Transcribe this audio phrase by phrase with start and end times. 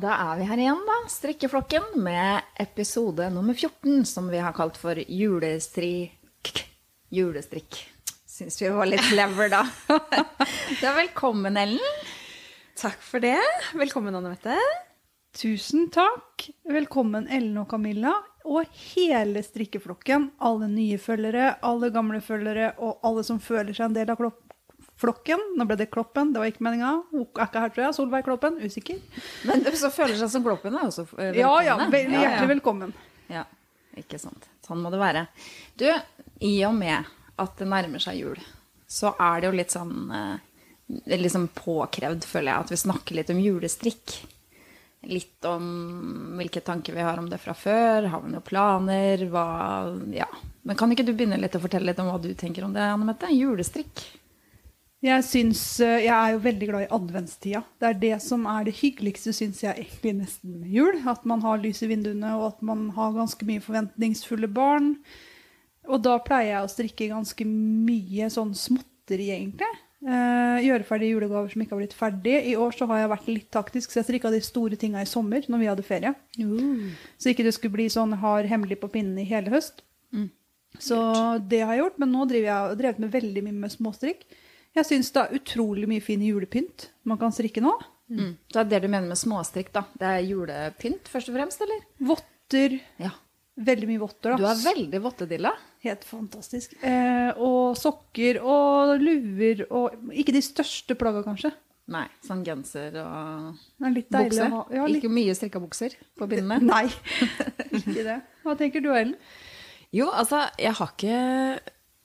[0.00, 0.94] Da er vi her igjen, da.
[1.12, 6.62] Strikkeflokken med episode nummer 14, som vi har kalt for julestrikk.
[7.12, 7.82] Julestrikk.
[8.24, 9.66] Syns vi var litt clever, da.
[10.80, 12.00] Da velkommen, Ellen.
[12.80, 13.36] Takk for det.
[13.76, 14.56] Velkommen, Anne Mette.
[15.36, 16.48] Tusen takk.
[16.64, 18.14] Velkommen, Ellen og Camilla,
[18.48, 20.30] og hele strikkeflokken.
[20.40, 24.49] Alle nye følgere, alle gamle følgere, og alle som føler seg en del av klopp
[25.00, 25.42] flokken.
[25.58, 26.92] Nå ble det Kloppen, det var ikke meninga.
[27.12, 27.96] Hun er ikke her, tror jeg.
[27.96, 29.00] Solveig Kloppen, usikker.
[29.48, 31.40] Men så føler seg som Kloppen er også velkommen.
[31.40, 32.94] Ja, ja, veldig hjertelig velkommen.
[33.30, 33.44] Ja,
[34.00, 34.48] ikke sant.
[34.66, 35.26] Sånn må det være.
[35.80, 35.86] Du,
[36.46, 37.08] i og med
[37.40, 38.40] at det nærmer seg jul,
[38.90, 40.36] så er det jo litt sånn eh,
[41.16, 44.18] liksom påkrevd, føler jeg, at vi snakker litt om julestrikk.
[45.08, 45.64] Litt om
[46.36, 48.10] hvilke tanker vi har om det fra før.
[48.12, 49.22] Har vi noen planer?
[49.32, 49.46] Hva
[50.12, 50.28] Ja.
[50.68, 52.84] Men kan ikke du begynne litt å fortelle litt om hva du tenker om det,
[52.84, 53.30] Anne Mette?
[53.32, 54.02] Julestrikk?
[55.00, 57.62] Jeg, syns, eh, jeg er jo veldig glad i adventstida.
[57.80, 60.98] Det er det som er det hyggeligste, syns jeg, egentlig nesten med jul.
[61.08, 64.96] At man har lys i vinduene, og at man har ganske mye forventningsfulle barn.
[65.88, 69.70] Og da pleier jeg å strikke ganske mye sånn småtteri, egentlig.
[70.00, 72.36] Eh, gjøre ferdig julegaver som ikke har blitt ferdig.
[72.52, 75.08] I år så har jeg vært litt taktisk, så jeg strikka de store tinga i
[75.08, 76.12] sommer når vi hadde ferie.
[76.40, 76.92] Uh.
[77.20, 79.80] Så ikke det skulle bli sånn hard hemmelig på pinnen i hele høst.
[80.12, 80.30] Mm.
[80.80, 81.00] Så
[81.50, 84.24] det har jeg gjort, men nå driver jeg drevet med veldig mye med småstrikk.
[84.76, 87.72] Jeg syns det er utrolig mye fin julepynt man kan strikke nå.
[88.10, 88.36] Mm.
[88.50, 89.84] Så det er det du mener med småstrikk, da?
[89.98, 91.82] Det er julepynt, først og fremst, eller?
[92.10, 92.76] Votter.
[93.02, 93.12] Ja.
[93.60, 94.32] Veldig mye votter.
[94.32, 94.38] da.
[94.40, 95.52] Du er veldig vottedilla.
[95.84, 96.76] Helt fantastisk.
[96.86, 101.52] Eh, og sokker og luer og Ikke de største plagga, kanskje.
[101.90, 104.62] Nei, sånn genser og Men litt deilig å ha.
[104.76, 105.00] Ja, litt...
[105.02, 106.60] Ikke mye strikka bukser på bindene.
[106.62, 106.86] Nei,
[107.80, 108.20] ikke det.
[108.44, 109.16] Hva tenker du, Ellen?
[109.90, 111.16] Jo, altså, jeg har ikke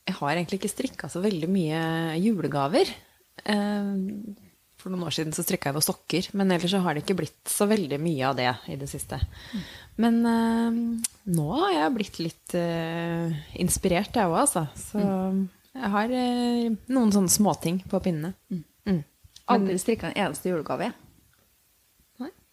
[0.06, 1.80] Jeg har egentlig ikke strikka så veldig mye
[2.22, 2.92] julegaver.
[3.46, 3.94] Eh,
[4.78, 7.16] For noen år siden så strikka jeg noen sokker, men ellers så har det ikke
[7.18, 9.18] blitt så veldig mye av det i det siste.
[9.98, 10.78] Men eh,
[11.34, 13.34] nå har jeg blitt litt eh,
[13.64, 14.68] inspirert, jeg òg, altså.
[14.78, 15.02] Så
[15.76, 18.36] jeg har noen sånne småting på pinnene.
[18.54, 19.02] Mm.
[19.52, 20.88] Aldri strikka en eneste julegave.
[20.92, 21.02] jeg.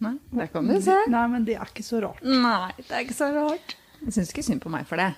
[0.02, 0.96] Nei, Der kan du se.
[1.12, 2.24] Nei, men det er ikke så rart.
[2.26, 3.76] Nei, det er ikke så rart.
[4.02, 5.12] Jeg syns ikke synd på meg for det.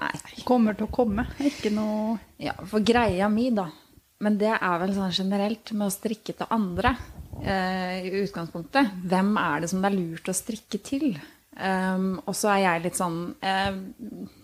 [0.00, 0.44] Nei.
[0.48, 1.26] Kommer til å komme.
[1.42, 3.68] Ikke noe Ja, for greia mi, da
[4.22, 6.94] Men det er vel sånn generelt med å strikke til andre
[7.42, 8.92] eh, i utgangspunktet.
[9.10, 11.16] Hvem er det som det er lurt å strikke til?
[11.52, 13.74] Um, og så er jeg litt sånn eh,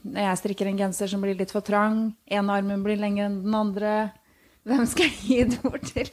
[0.04, 3.38] Når jeg strikker en genser som blir litt for trang, en armen blir lengre enn
[3.46, 3.92] den andre
[4.68, 6.10] Hvem skal jeg gi det bort til?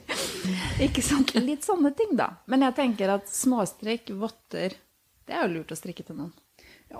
[0.85, 1.34] Ikke sant?
[1.35, 2.29] Litt sånne ting, da.
[2.47, 4.78] Men jeg tenker at småstrikk, votter
[5.28, 6.31] Det er jo lurt å strikke til noen.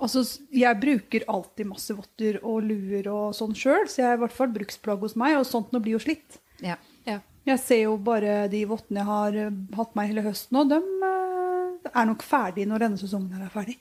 [0.02, 0.22] Altså,
[0.54, 4.36] jeg bruker alltid masse votter og luer og sånn sjøl, så jeg er i hvert
[4.36, 6.38] fall bruksplagg hos meg, og sånt nå blir jo slitt.
[6.64, 6.76] Ja.
[7.06, 7.20] Ja.
[7.46, 10.80] Jeg ser jo bare de vottene jeg har eh, hatt meg hele høsten, og de
[10.80, 13.78] eh, er nok ferdige når denne sesongen er ferdig.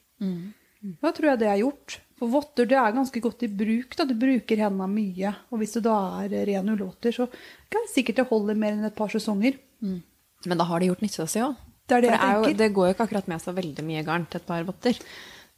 [1.01, 1.99] Da tror jeg det er gjort.
[2.15, 3.95] For votter det er ganske godt i bruk.
[3.97, 5.31] da Du bruker hendene mye.
[5.51, 7.25] Og hvis det da er ren ullvotter, så
[7.73, 9.57] kan det sikkert det holde mer enn et par sesonger.
[10.45, 11.63] Men da har det gjort nytte av seg òg.
[11.89, 14.47] Det det det, det går jo ikke akkurat med så veldig mye garn til et
[14.47, 14.97] par votter.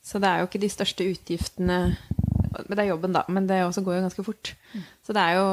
[0.08, 1.82] Så det er jo ikke de største utgiftene
[2.66, 3.24] det er jobben, da.
[3.32, 4.54] Men det også går jo ganske fort.
[5.06, 5.48] Så det er jo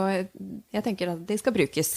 [0.73, 1.91] Jeg tenker at de skal brukes.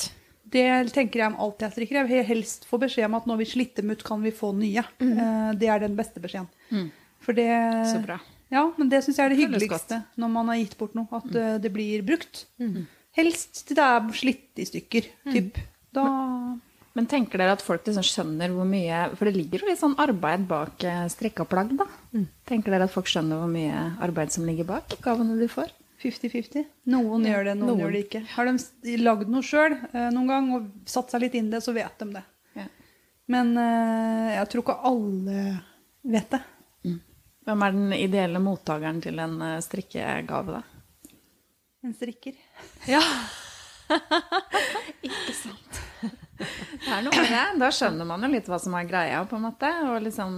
[0.47, 0.65] Det
[0.95, 1.99] tenker jeg om alt jeg strikker.
[2.01, 4.53] Jeg vil helst få beskjed om at når vi slitter dem ut, kan vi få
[4.55, 4.83] nye.
[4.99, 5.59] Mm.
[5.59, 6.91] Det er den beste beskjeden.
[7.23, 7.51] For det
[7.91, 8.19] Så bra.
[8.51, 11.07] Ja, men det syns jeg er det hyggeligste når man har gitt bort noe.
[11.11, 11.61] At mm.
[11.63, 12.45] det blir brukt.
[13.17, 15.11] Helst til det er slitt i stykker.
[15.33, 15.59] Typ.
[15.95, 16.07] Da
[16.97, 19.93] Men tenker dere at folk liksom skjønner hvor mye For det ligger jo litt sånn
[20.01, 21.85] arbeid bak eh, strikka plagg, da.
[22.49, 25.69] Tenker dere at folk skjønner hvor mye arbeid som ligger bak gavene de får?
[26.01, 26.65] 50-50.
[26.93, 27.79] Noen gjør det, noen, noen.
[27.81, 28.23] gjør det ikke.
[28.35, 29.77] Har de lagd noe sjøl
[30.13, 32.21] noen gang og satt seg litt inn i det, så vet de det.
[32.59, 32.67] Ja.
[33.33, 35.47] Men eh, jeg tror ikke alle
[36.07, 36.43] vet det.
[37.47, 41.09] Hvem er den ideelle mottakeren til en eh, strikkegave, da?
[41.87, 42.35] En strikker.
[42.91, 42.99] Ja.
[45.07, 45.83] Ikke sant.
[46.37, 47.43] Det er noe med det.
[47.61, 49.71] Da skjønner man jo litt hva som er greia, på en måte.
[50.05, 50.31] Liksom,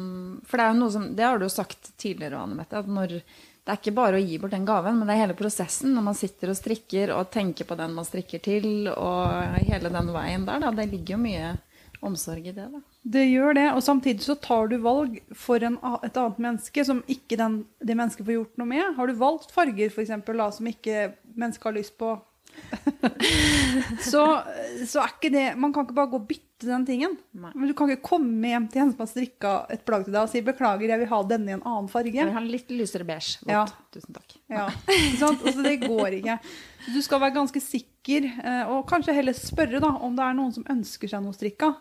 [0.47, 2.89] for det er jo noe som Det har du jo sagt tidligere, Anne Mette, at
[2.89, 5.91] når det er ikke bare å gi bort den gaven, men det er hele prosessen
[5.93, 10.09] når man sitter og strikker og tenker på den man strikker til, og hele den
[10.15, 10.71] veien der, da.
[10.73, 11.51] Det ligger jo mye
[12.01, 12.81] omsorg i det, da.
[13.13, 17.03] Det gjør det, og samtidig så tar du valg for en, et annet menneske som
[17.11, 18.85] ikke den, det mennesket får gjort noe med.
[18.97, 22.15] Har du valgt farger for eksempel, da, som ikke mennesket har lyst på,
[24.11, 24.23] så,
[24.87, 27.15] så er ikke det Man kan ikke bare gå og bytte den tingen.
[27.39, 27.51] Nei.
[27.55, 30.25] Men du kan ikke komme hjem til en som har strikka et plagg til deg
[30.25, 32.11] og si 'beklager, jeg vil ha denne i en annen farge'.
[32.15, 33.39] Jeg vil ha litt lysere beige.
[33.45, 33.53] Godt.
[33.53, 33.65] Ja.
[33.95, 34.35] Tusen takk.
[34.51, 34.65] Ja?
[35.29, 36.39] Altså, det går ikke.
[36.83, 40.35] Så du skal være ganske sikker, eh, og kanskje heller spørre da, om det er
[40.35, 41.75] noen som ønsker seg noe strikka.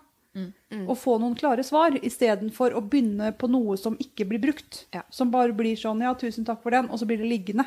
[0.87, 4.85] Og få noen klare svar, istedenfor å begynne på noe som ikke blir brukt.
[4.95, 5.03] Ja.
[5.11, 7.67] Som bare blir sånn 'ja, tusen takk for den', og så blir det liggende.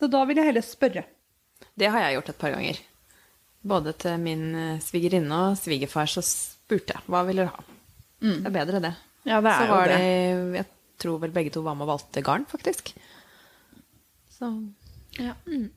[0.00, 1.04] Så da vil jeg heller spørre.
[1.80, 2.80] Det har jeg gjort et par ganger.
[3.72, 7.64] Både til min eh, svigerinne og svigerfar så spurte jeg hva vil dere ha.
[8.20, 8.92] Det er bedre, det.
[9.28, 9.96] Ja, det er så jo det.
[10.00, 10.66] de Jeg
[11.00, 12.92] tror vel begge to var med og valgte garn, faktisk.
[14.32, 14.52] Så
[15.18, 15.34] Ja.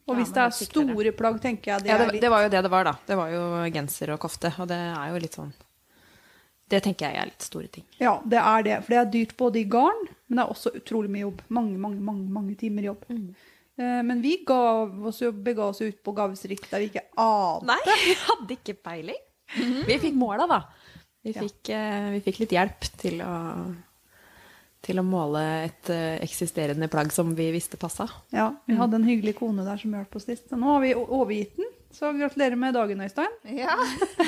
[0.07, 2.49] Og hvis det er store plagg, tenker jeg det ja, det, litt det var jo
[2.53, 2.93] det det var, da.
[3.07, 5.53] Det var jo genser og kofte, og det er jo litt sånn
[6.69, 7.83] Det tenker jeg er litt store ting.
[7.99, 8.77] Ja, det er det.
[8.83, 11.41] For det er dyrt både i garn, men det er også utrolig mye jobb.
[11.49, 13.03] Mange, mange, mange, mange timer jobb.
[13.09, 14.57] Eh, Men vi ga
[15.09, 18.75] oss jo, bega oss ut på gavestrikk der vi ikke ante Nei, vi hadde ikke
[18.85, 19.17] peiling.
[19.87, 20.59] Vi fikk måla, da.
[21.23, 21.41] Vi Ja.
[21.41, 23.33] fikk, eh, vi fikk litt hjelp til å,
[24.83, 28.05] til å måle et eh, eksisterende plagg som vi visste passa.
[28.35, 30.49] Ja, vi hadde en hyggelig kone der som hjalp oss sist.
[30.51, 31.72] Så nå har vi overgitt den.
[31.93, 33.33] Så gratulerer med dagen, Øystein.
[33.53, 33.75] Ja,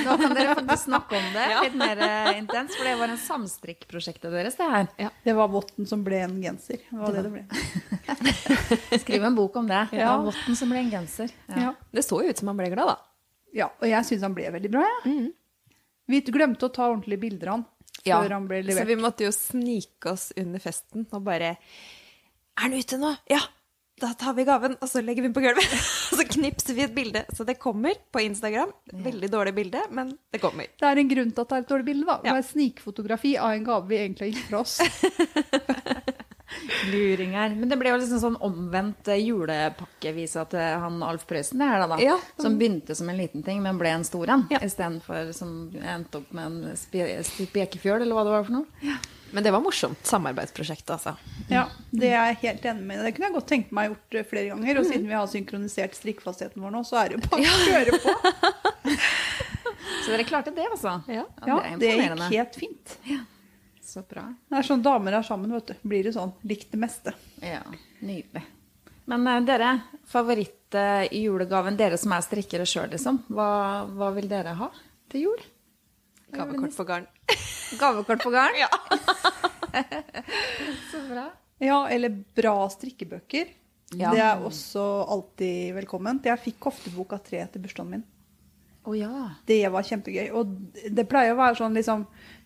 [0.06, 3.22] nå kan dere faktisk snakke om det litt mer intens, intenst, for det var en
[3.24, 5.12] samstrikkprosjektet deres, det her.
[5.26, 6.84] Det var votten som ble en genser.
[6.92, 9.00] Det var det det ble.
[9.02, 9.82] Skriv en bok om det.
[9.92, 10.12] Det Ja.
[10.18, 11.34] var votten som ble en genser.
[11.58, 11.74] Ja.
[11.92, 12.98] Det så jo ut som han ble glad, da.
[13.56, 15.32] ja, og jeg syns han ble veldig bra, jeg.
[16.06, 17.66] Vi glemte å ta ordentlige bilder av han
[18.06, 22.76] før han ble Så vi måtte jo snike oss under festen og bare Er han
[22.78, 23.16] ute nå?
[23.32, 23.40] Ja!
[24.02, 25.72] Da tar vi gaven, og så legger vi den på gulvet.
[26.12, 27.22] Og så knipser vi et bilde.
[27.36, 28.74] Så det kommer på Instagram.
[28.92, 30.68] Veldig dårlig bilde, men det kommer.
[30.76, 32.06] Det er en grunn til at det er et dårlig bilde.
[32.10, 32.18] da.
[32.26, 34.76] Det er snikfotografi av en gave vi egentlig har gitt fra oss.
[36.92, 37.56] Luringer.
[37.56, 41.84] Men det ble jo liksom sånn omvendt julepakkevise julepakkevisa til han Alf Prøysen, det her
[41.84, 42.00] da, da.
[42.04, 42.16] Ja.
[42.42, 44.46] Som begynte som en liten ting, men ble en stor en.
[44.52, 44.60] Ja.
[44.64, 48.98] Istedenfor som endte opp med en spekefjøl, eller hva det var for noe.
[49.36, 51.16] Men det var morsomt samarbeidsprosjekt, altså.
[51.50, 53.04] Ja, Det er jeg helt enig med.
[53.04, 54.80] Det kunne jeg godt tenkt meg gjort eh, flere ganger.
[54.80, 58.00] Og siden vi har synkronisert strikkfastheten vår nå, så er det jo bare å kjøre
[58.06, 58.16] på.
[60.06, 61.00] Så dere klarte det, altså?
[61.10, 61.24] Ja.
[61.46, 62.96] Ja, det Det gikk helt fint.
[63.96, 64.26] Så bra.
[64.50, 65.76] Det er sånn damer er sammen, vet du.
[65.88, 66.34] Blir det sånn.
[66.44, 67.14] Likt det meste.
[67.40, 67.62] Ja,
[68.04, 68.42] nydelig.
[69.08, 69.70] Men eh, dere,
[70.12, 73.22] favoritt eh, i julegaven, dere som er strikkere sjøl, liksom.
[73.32, 73.48] Hva,
[73.88, 74.68] hva vil dere ha
[75.14, 75.46] til jul?
[76.36, 77.08] Gavekort på garn.
[77.80, 78.60] Gavekort på garn?
[78.60, 78.68] Ja.
[80.92, 81.30] Så bra.
[81.64, 83.56] Ja, eller bra strikkebøker.
[83.96, 84.12] Ja.
[84.12, 86.28] Det er også alltid velkomment.
[86.28, 88.06] Jeg fikk kofteboka tre til bursdagen min.
[88.86, 89.30] Å ja.
[89.48, 90.28] Det var kjempegøy.
[90.36, 90.52] Og
[90.94, 92.04] det pleier å være sånn liksom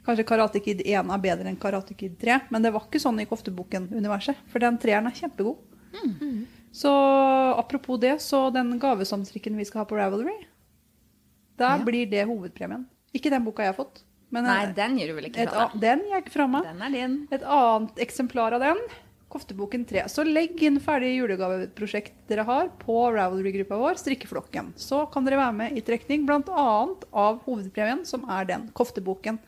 [0.09, 3.19] Kanskje Karate Kid 1 er bedre enn Karate Kid 3, men det var ikke sånn
[3.21, 4.39] i kofteboken-universet.
[4.49, 5.59] For den treeren er kjempegod.
[6.73, 6.89] Så
[7.57, 10.35] apropos det, så den gavesamstrikken vi skal ha på Ravelry,
[11.57, 11.83] der Ja.
[11.85, 12.85] blir det hovedpremien.
[13.13, 14.01] Ikke den boka jeg har fått.
[14.31, 15.79] Men Nei, en- den gir du vel ikke fra deg?
[15.81, 16.63] den gir jeg ikke fra meg.
[16.63, 17.27] Den er din.
[17.31, 18.77] Et annet eksemplar av den,
[19.29, 20.03] kofteboken 3.
[20.07, 24.73] Så legg inn ferdig julegaveprosjekt dere har på Ravelry-gruppa vår, Strikkeflokken.
[24.75, 26.87] Så kan dere være med i trekning bl.a.
[27.13, 29.39] av hovedpremien, som er den, kofteboken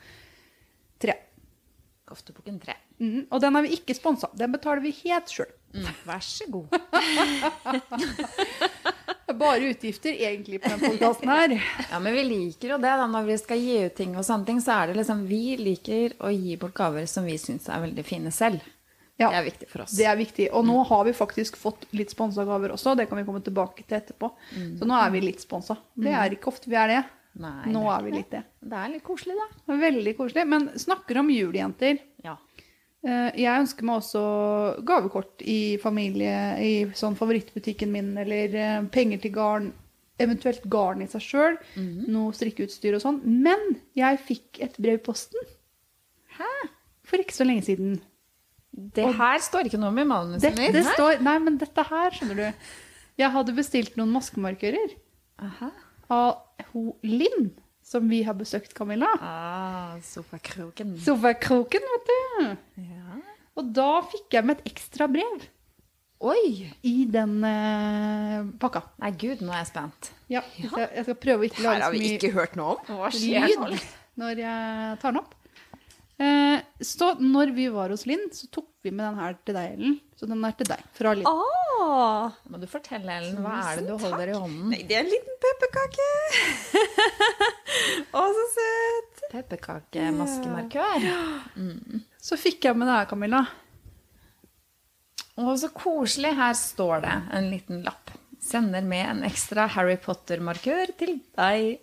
[1.02, 1.18] 3.
[2.12, 2.74] Kofteboken 3.
[3.02, 4.28] Mm, og den er vi ikke sponsa.
[4.38, 5.50] Den betaler vi helt sjøl.
[5.72, 6.66] Mm, vær så god.
[9.42, 11.54] Bare utgifter egentlig på den podkasten her.
[11.88, 14.46] Ja, men vi liker jo det da, når vi skal gi ut ting og sånne
[14.48, 17.80] ting, så er det liksom Vi liker å gi bort gaver som vi syns er
[17.86, 18.60] veldig fine selv.
[19.16, 19.30] Ja.
[19.30, 19.96] Det er viktig for oss.
[19.96, 20.50] Det er viktig.
[20.56, 22.94] Og nå har vi faktisk fått litt sponsa gaver også.
[22.98, 24.32] Det kan vi komme tilbake til etterpå.
[24.78, 25.76] Så nå er vi litt sponsa.
[25.94, 27.02] Det er ikke ofte vi er det.
[27.40, 28.42] Nei, nå er, er vi litt det.
[28.60, 29.76] Det er litt koselig, da.
[29.80, 30.42] Veldig koselig.
[30.52, 31.98] Men snakker om jul, jenter.
[32.24, 32.34] Ja.
[33.06, 34.24] Eh, Jeg ønsker meg også
[34.84, 39.70] gavekort i familie, i sånn favorittbutikken min, eller eh, penger til garn.
[40.20, 41.56] Eventuelt garn i seg sjøl.
[42.12, 43.22] Noe strikkeutstyr og sånn.
[43.24, 45.40] Men jeg fikk et brev i posten.
[46.36, 46.50] Hæ?
[47.08, 47.96] For ikke så lenge siden.
[48.72, 50.76] Det her står ikke noe om i manuset mitt.
[51.24, 52.68] Nei, men dette her, skjønner du.
[53.20, 54.94] Jeg hadde bestilt noen maskemarkører
[55.44, 55.68] Aha.
[56.12, 57.50] Av hun Linn,
[57.82, 59.10] som vi har besøkt, Camilla.
[59.20, 60.94] Ah, sofakroken.
[61.02, 62.52] Sofakroken, vet du.
[62.84, 63.18] Ja.
[63.58, 65.42] Og da fikk jeg med et ekstra brev
[66.22, 66.70] Oi!
[66.86, 68.84] i den uh, pakka.
[69.02, 70.12] Nei, gud, nå er jeg spent.
[70.30, 70.70] Ja, ja.
[70.70, 72.76] jeg, jeg skal prøve å ikke Her lage har så vi mye ikke hørt noe
[72.76, 72.90] om.
[73.00, 73.70] Hva skjer nå?
[73.74, 73.88] lyd
[74.22, 75.34] når jeg tar den opp.
[76.22, 79.72] Eh, så når vi var hos Linn, så tok vi med den her til deg,
[79.76, 79.96] Ellen.
[80.18, 81.26] Så den er til deg, fra Linn.
[81.26, 82.36] Åh.
[82.52, 84.68] Må du fortelle, Ellen, hva er det du holder i hånden?
[84.70, 86.06] Nei, det er en liten pepperkake.
[88.12, 89.24] Å, så søt.
[89.32, 91.08] Pepperkakemaskemarkør.
[92.22, 93.42] Så fikk jeg med det her, Camilla.
[95.40, 96.34] Å, så koselig.
[96.38, 98.12] Her står det en liten lapp.
[98.42, 101.80] Sender med en ekstra Harry Potter-markør til deg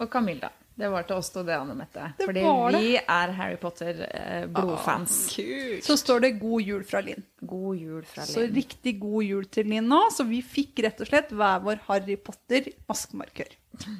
[0.00, 0.50] og Camilla.
[0.80, 2.06] Det var til oss to, det, Anne Mette.
[2.18, 2.80] Det Fordi var det.
[2.80, 5.16] vi er Harry Potter-blodfans.
[5.34, 5.84] Kult.
[5.84, 7.24] Så står det 'God jul' fra Linn.
[7.40, 8.32] God jul fra Linn.
[8.32, 10.00] Så riktig god jul til Linn nå.
[10.14, 13.52] Så vi fikk rett og slett hver vår Harry Potter-maskemarkør.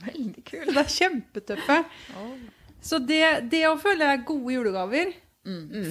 [0.06, 0.66] Veldig kul.
[0.72, 1.80] Det er kjempetøffe.
[2.80, 5.12] Så det, det å føle er gode julegaver.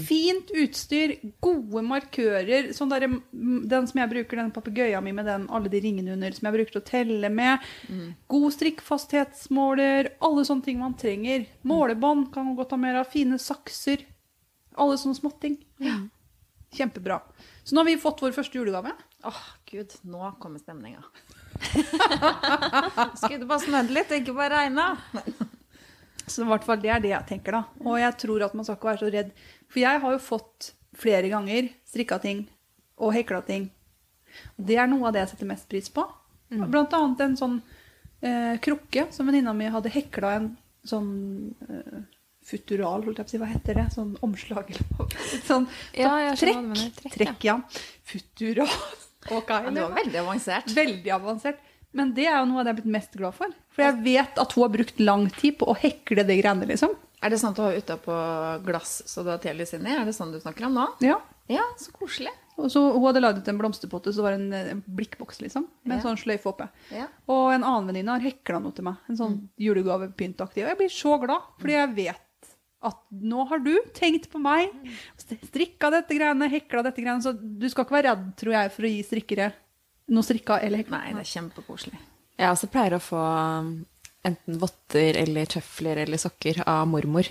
[0.05, 2.67] Fint utstyr, gode markører.
[2.77, 6.31] Sånn der, den som jeg bruker, den papegøyen min med den, alle de ringene under,
[6.37, 7.65] som jeg bruker å telle med.
[8.29, 10.11] God strikkfasthetsmåler.
[10.21, 11.47] Alle sånne ting man trenger.
[11.65, 13.09] Målebånd kan man godt ha mer av.
[13.09, 14.05] Fine sakser.
[14.77, 15.57] Alle sånne småting.
[16.77, 17.17] Kjempebra.
[17.65, 18.93] Så nå har vi fått vår første julegave.
[19.25, 19.41] Åh,
[19.71, 21.01] gud, nå kommer stemninga.
[23.17, 24.91] Skulle det bare snødd litt, ikke bare regna.
[26.29, 27.63] Så i hvert fall det er det jeg tenker, da.
[27.85, 29.31] Og jeg tror at man skal ikke være så redd.
[29.69, 32.45] For jeg har jo fått flere ganger strikka ting
[32.99, 33.69] og hekla ting.
[34.57, 36.05] Og det er noe av det jeg setter mest pris på.
[36.49, 37.57] Blant annet en sånn
[38.21, 40.47] eh, krukke som venninna mi hadde hekla en
[40.87, 41.09] sånn
[41.69, 41.99] eh,
[42.49, 43.41] futural, holdt jeg på å si.
[43.41, 43.87] Hva heter det?
[43.93, 45.09] Sånn omslag eller noe.
[45.49, 45.67] Sånn,
[45.97, 46.61] Ja, trekk.
[46.61, 46.89] mener.
[46.97, 47.17] Trekk, ja.
[47.19, 47.57] Trekk, ja.
[48.09, 48.71] Futural.
[49.29, 50.71] Okay, Ja, det var veldig avansert.
[50.73, 51.59] Veldig avansert.
[51.93, 53.53] Men det er jo noe av det jeg er blitt mest glad for.
[53.73, 56.91] For jeg vet at hun har brukt lang tid på å hekle det greiene, liksom.
[57.23, 58.17] Er det sånn at du har utapå
[58.63, 59.91] glass så du har telys inni?
[59.91, 60.85] Er det sånn du snakker om nå?
[61.03, 61.17] Ja.
[61.49, 62.29] Ja, så koselig.
[62.59, 65.95] Og så Hun hadde laget en blomsterpotte, så det var en, en blikkboks liksom, med
[65.95, 66.03] en Ja.
[66.05, 66.67] sånn sløyfe oppe.
[66.93, 67.07] Ja.
[67.27, 68.97] Og en annen venninne har hekla noe til meg.
[69.09, 70.63] En sånn julegavepyntaktig.
[70.63, 72.53] Og jeg blir så glad, fordi jeg vet
[72.85, 74.69] at nå har du tenkt på meg.
[75.17, 77.23] Strikka dette greiene, hekla dette greiene.
[77.25, 79.49] Så du skal ikke være redd, tror jeg, for å gi strikkere
[80.09, 81.03] noe strikka eller hekla.
[81.03, 81.99] Nei, det er kjempekoselig.
[82.39, 83.71] Jeg også pleier å få um,
[84.27, 87.27] enten votter eller tøfler eller sokker av mormor.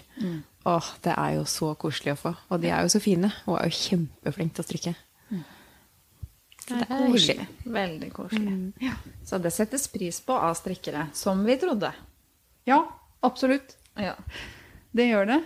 [0.68, 2.34] Åh, det er jo så koselig å få.
[2.52, 3.30] Og de er jo så fine.
[3.46, 4.94] Hun er jo kjempeflink til å strikke.
[5.28, 5.44] Mm.
[6.68, 7.12] det er hyggelig.
[7.14, 7.46] Koselig.
[7.78, 8.56] Veldig koselig.
[8.84, 8.96] Ja.
[9.24, 11.92] Så det settes pris på av strikkere, som vi trodde.
[12.68, 12.82] Ja,
[13.24, 13.78] absolutt.
[13.96, 14.14] Ja.
[14.92, 15.38] Det gjør det.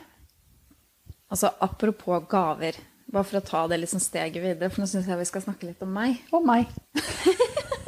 [1.33, 2.77] Altså, apropos gaver,
[3.13, 5.69] bare for å ta det liksom steget videre, for nå syns jeg vi skal snakke
[5.69, 6.19] litt om meg.
[6.33, 6.71] Og meg.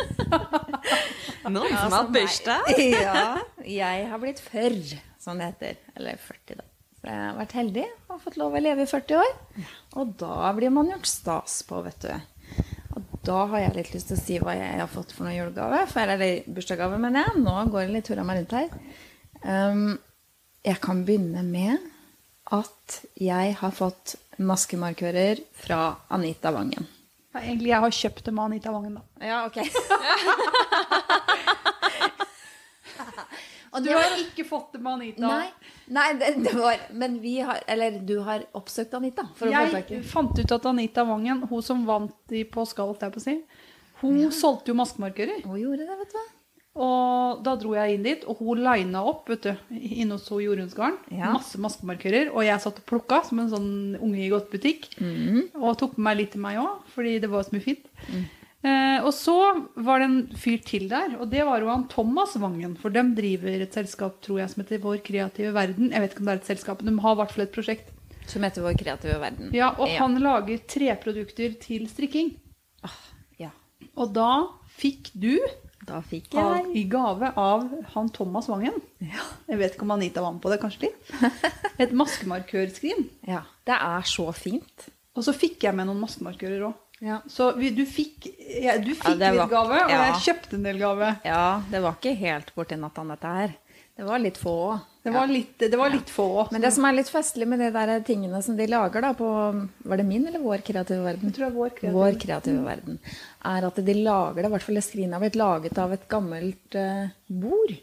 [1.45, 2.23] Noen Ja, som har hatt meg.
[2.23, 2.71] bursdag.
[3.05, 3.25] Ja,
[3.81, 4.79] jeg har blitt førr,
[5.21, 5.81] som det heter.
[5.97, 6.67] Eller 40, da.
[7.01, 9.35] Så jeg har vært heldig og fått lov å leve i 40 år.
[10.01, 12.15] Og da blir man gjort stas på, vet du.
[12.97, 15.37] Og da har jeg litt lyst til å si hva jeg har fått for noen
[15.37, 15.83] julegave.
[15.91, 17.43] For, eller bursdagsgave, mener jeg.
[17.45, 18.69] Nå går det litt hurra meg rundt her.
[19.45, 19.85] Um,
[20.65, 21.91] jeg kan begynne med
[22.53, 26.87] at jeg har fått maskemarkører fra Anita Wangen.
[27.35, 29.03] Ja, egentlig jeg har kjøpt det med Anita Wangen, da.
[29.25, 29.59] Ja, ok.
[33.75, 35.27] Og Du har ikke fått det med Anita.
[35.27, 35.49] Nei,
[35.97, 39.81] nei det, det var Men vi har Eller du har oppsøkt Anita for å få
[39.91, 43.25] Jeg fant ut at Anita Wangen, hun som vant i Påskal, holdt jeg på å
[43.25, 43.35] si,
[44.05, 45.43] hun solgte jo maskemarkører.
[45.49, 46.25] Hun gjorde det, vet du hva.
[46.75, 50.97] Og da dro jeg inn dit, og hun lina opp vet du, inne hos Jorunnsgarden.
[51.15, 51.31] Ja.
[51.37, 52.33] Masse maskemarkører.
[52.35, 53.69] Og jeg satt og plukka som en sånn
[54.01, 54.89] unge i godt butikk.
[54.99, 55.53] Mhm.
[55.61, 57.87] Og tok med meg litt til meg òg, fordi det var så mye fint.
[58.65, 59.37] Eh, og så
[59.77, 62.75] var det en fyr til der, og det var jo han Thomas Wangen.
[62.81, 65.93] For de driver et selskap tror jeg, som heter Vår kreative verden.
[65.93, 67.55] Jeg vet ikke om det er et selskap, men de har i hvert fall et
[67.55, 67.91] prosjekt.
[68.27, 69.51] Som heter Vår kreative verden.
[69.53, 72.35] Ja, Og han lager treprodukter til strikking.
[73.39, 73.51] Ja.
[74.01, 74.49] Og da
[74.81, 75.37] fikk du
[75.85, 77.65] Da fikk av, jeg i gave av
[77.95, 78.77] han Thomas Wangen.
[79.05, 81.13] Jeg vet ikke om Anita var med på det, kanskje litt.
[81.79, 83.09] Et maskemarkørskrin.
[83.35, 83.43] Ja.
[83.69, 84.89] Det er så fint.
[85.15, 86.81] Og så fikk jeg med noen maskemarkører òg.
[87.05, 87.19] Ja.
[87.29, 88.31] Så vi, du fikk,
[88.63, 90.01] ja, du fikk var- litt gave, og ja.
[90.09, 91.11] jeg kjøpte en del gave.
[91.27, 93.55] ja, det var ikke helt borti natta, dette her.
[93.95, 94.91] Det var litt få òg.
[95.05, 96.47] Det var litt, det var litt få.
[96.51, 99.27] Men det som er litt festlig med de der tingene som de lager da på
[99.85, 101.29] Var det min eller vår kreative verden?
[101.29, 101.97] Jeg tror er vår kreative.
[101.99, 102.97] Vår kreative verden.
[103.51, 106.79] Er at de lager det, i hvert fall skrinet har blitt laget av et gammelt
[106.81, 107.75] uh, bord.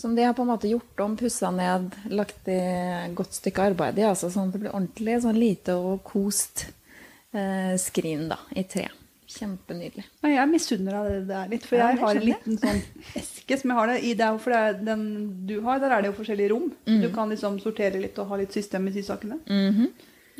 [0.00, 2.58] Som de har på en måte gjort om, pussa ned, lagt i
[3.14, 4.08] godt stykke arbeid i.
[4.08, 6.64] Altså, sånn at det blir ordentlig sånn lite og kost
[7.36, 8.88] eh, skrin da, i tre.
[9.30, 10.02] Kjempenydelig.
[10.24, 12.80] Nei, jeg misunner deg det der litt, for Ja, jeg har en liten sånn
[13.20, 14.14] eske som jeg har det i.
[14.18, 15.04] Det for det er den
[15.46, 16.70] du har, der er det jo forskjellige rom.
[16.88, 17.00] Mm.
[17.04, 19.38] Du kan liksom sortere litt og ha litt system i sysakene.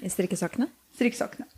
[0.01, 0.71] I strikkesakene.
[0.99, 1.47] Strikkesakene.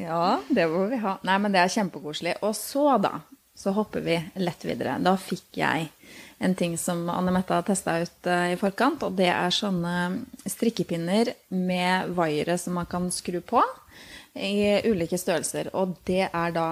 [0.00, 1.18] Ja, det må vi ha.
[1.28, 2.38] Nei, men det er kjempekoselig.
[2.46, 3.18] Og så, da,
[3.52, 4.94] så hopper vi lett videre.
[5.04, 5.90] Da fikk jeg
[6.40, 10.22] en ting som Anne Mette har testa ut eh, i forkant, og det er sånne
[10.48, 13.60] strikkepinner med vaiere som man kan skru på
[14.36, 15.72] i ulike størrelser.
[15.78, 16.66] Og det er da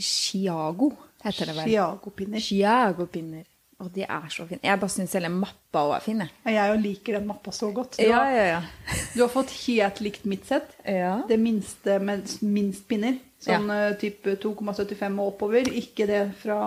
[0.00, 0.90] Chiago,
[1.24, 1.64] heter det vel.
[1.68, 2.44] Chiago-pinner.
[2.44, 3.46] Chiago-pinner.
[3.80, 4.60] Og de er så fine.
[4.62, 6.56] Jeg bare syns hele mappa òg er fin, jeg.
[6.68, 7.96] Jo liker den mappa så godt.
[7.96, 8.98] Du, Ja, har, ja, ja.
[9.14, 10.74] du har fått helt likt mitt sett.
[10.84, 11.22] Ja.
[11.28, 13.16] Det minste med minst pinner.
[13.40, 13.94] Sånn ja.
[13.96, 15.70] type 2,75 og oppover.
[15.80, 16.58] Ikke det fra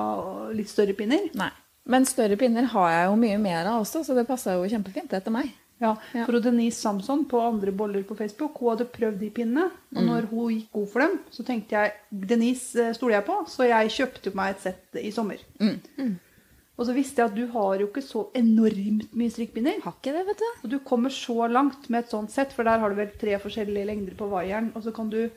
[0.57, 1.29] litt større pinner.
[1.37, 1.51] Nei.
[1.85, 5.13] Men større pinner har jeg jo mye mer av også, så det passer jo kjempefint
[5.13, 5.51] etter meg.
[5.83, 6.25] Ja.
[6.25, 9.65] For Denise Samson på andre boller på Facebook, hun hadde prøvd de pinnene.
[9.95, 10.07] Og Mm.
[10.09, 11.93] når hun gikk god for dem, så tenkte jeg
[12.33, 15.37] Denise eh, stoler jeg på, så jeg kjøpte meg et sett i sommer.
[15.59, 16.15] Mm.
[16.73, 19.81] Og så visste jeg at du har jo ikke så enormt mye strikkpinner.
[19.83, 20.47] Har ikke det, vet du.
[20.63, 23.37] Og du kommer så langt med et sånt sett, for der har du vel tre
[23.37, 24.71] forskjellige lengder på vaieren.
[24.75, 25.29] Og så kan du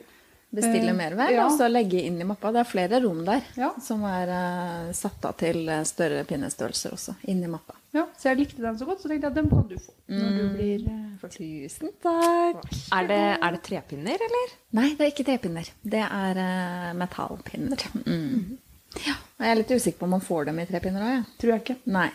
[0.49, 1.45] Bestille Eh, mer vær, ja.
[1.45, 2.53] og så legge inn i mappa.
[2.55, 3.73] Det er flere rom der Ja.
[3.83, 7.75] som er uh, satt av til eh, større pinnestørrelser også, inni mappa.
[7.93, 9.91] Ja, så jeg likte den så godt, så tenkte jeg at den kan du få
[10.07, 12.61] når du blir uh, Tusen takk.
[12.95, 14.53] Er det, er det trepinner, eller?
[14.77, 15.67] Nei, det er ikke trepinner.
[15.83, 17.83] Det er uh, metallpinner.
[18.05, 18.55] Mm.
[19.03, 21.27] Ja, jeg er litt usikker på om man får dem i trepinner òg, jeg.
[21.41, 21.77] Tror jeg ikke.
[21.91, 22.07] Nei.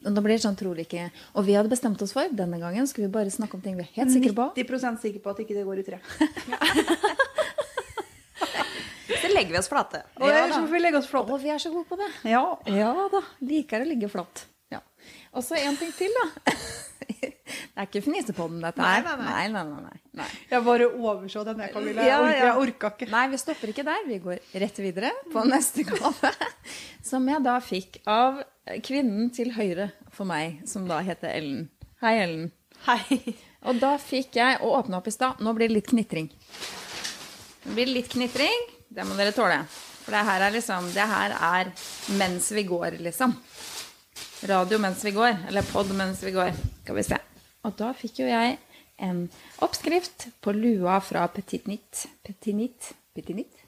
[0.00, 2.86] Og Da blir det sånn trolig ikke Og vi hadde bestemt oss for denne gangen
[2.88, 4.46] skulle vi bare snakke om ting vi er helt sikre på.
[4.56, 5.98] 90 sikker på at ikke det går i tre.
[9.20, 10.04] Så legger vi oss flate.
[10.20, 11.34] Og ja, så vi legge oss flate.
[11.34, 12.08] Og vi er så gode på det.
[12.30, 12.44] Ja.
[12.70, 13.24] Ja da.
[13.44, 14.46] Liker å ligge flatt.
[14.70, 14.80] Ja.
[15.34, 16.54] Og så en ting til, da.
[17.50, 19.02] Det er ikke fnisepodden, dette her.
[19.02, 19.62] Nei, nei, nei.
[19.64, 20.26] nei, nei, nei.
[20.50, 22.04] Jeg bare overså den, jeg, Camilla.
[22.06, 22.34] Ja, ja.
[22.44, 23.08] jeg orka ikke.
[23.10, 24.04] Nei, vi stopper ikke der.
[24.06, 26.32] Vi går rett videre på neste gave.
[27.10, 28.42] Som jeg da fikk av
[28.86, 31.64] kvinnen til høyre for meg, som da heter Ellen.
[32.04, 32.50] Hei, Ellen.
[32.86, 33.34] Hei.
[33.66, 35.40] Og da fikk jeg å åpne opp i stad.
[35.42, 36.30] Nå blir det litt knitring.
[37.64, 38.66] Det blir litt knitring.
[38.88, 39.60] Det må dere tåle.
[40.00, 41.70] For det her er liksom Det her er
[42.18, 43.36] mens vi går, liksom.
[44.50, 45.36] Radio mens vi går.
[45.48, 46.52] Eller pod mens vi går.
[46.82, 47.20] Skal vi se.
[47.68, 48.56] Og da fikk jo jeg
[49.00, 49.24] en
[49.64, 52.06] oppskrift på lua fra Petit Nit.
[52.24, 52.92] Petit Nit?
[53.14, 53.62] Petit Nit?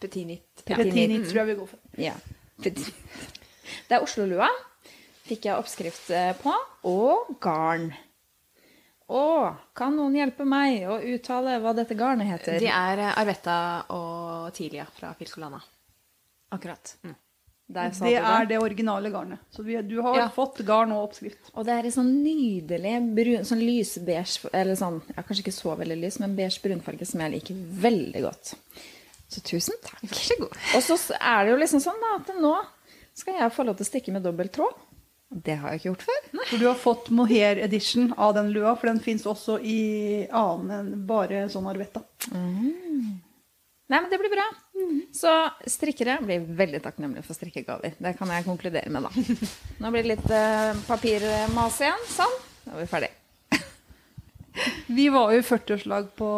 [0.00, 0.64] Petit Nit.
[0.66, 1.28] Petit Nit.
[1.30, 1.78] Tror jeg vi går for.
[1.98, 2.14] Ja.
[2.62, 4.48] Det er Oslo-lua.
[5.26, 6.54] Fikk jeg oppskrift eh, på.
[6.90, 7.92] Og garn.
[9.12, 9.24] Å,
[9.76, 12.56] kan noen hjelpe meg å uttale hva dette garnet heter?
[12.62, 13.56] De er eh, Arvetta
[13.92, 15.60] og Tilia fra Filcolana.
[16.52, 16.94] Akkurat.
[17.72, 19.40] Der sa Det du er det originale garnet.
[19.54, 20.28] Så vi, du har Ja.
[20.32, 21.52] fått garn og oppskrift.
[21.54, 25.76] Og det er en sånn nydelig brun, sånn lysbeige, eller sånn, ja, kanskje ikke så
[25.80, 28.54] veldig lys, men beige brunfarge som jeg liker veldig godt.
[29.32, 30.02] Så tusen takk.
[30.04, 30.56] Vær så god.
[30.76, 32.54] Og så er det jo liksom sånn da, at nå
[33.16, 34.76] skal jeg få lov til å stikke med dobbelt tråd.
[35.32, 36.24] Det har jeg ikke gjort før.
[36.42, 39.78] For du har fått mohair edition av den lua, for den fins også i
[40.28, 42.02] annen enn bare sånn arvetta.
[42.32, 44.44] Nei, men det blir bra.
[45.12, 45.32] Så
[45.68, 47.96] strikkere blir veldig takknemlige for strikkegaver.
[48.00, 49.10] Det kan jeg konkludere med, da.
[49.82, 52.06] Nå blir det litt uh, papirmas igjen.
[52.12, 52.38] Sånn.
[52.64, 53.10] Da er vi ferdig.
[54.98, 56.30] Vi var jo i 40-årslag på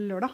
[0.00, 0.32] lørdag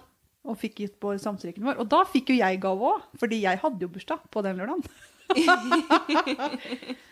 [0.51, 1.79] og fikk gitt på samstrikken vår.
[1.83, 4.83] Og da fikk jo jeg gave òg, fordi jeg hadde jo bursdag på den lørdagen.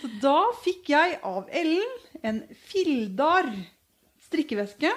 [0.00, 3.48] Så da fikk jeg av Ellen en Fildar
[4.24, 4.92] strikkeveske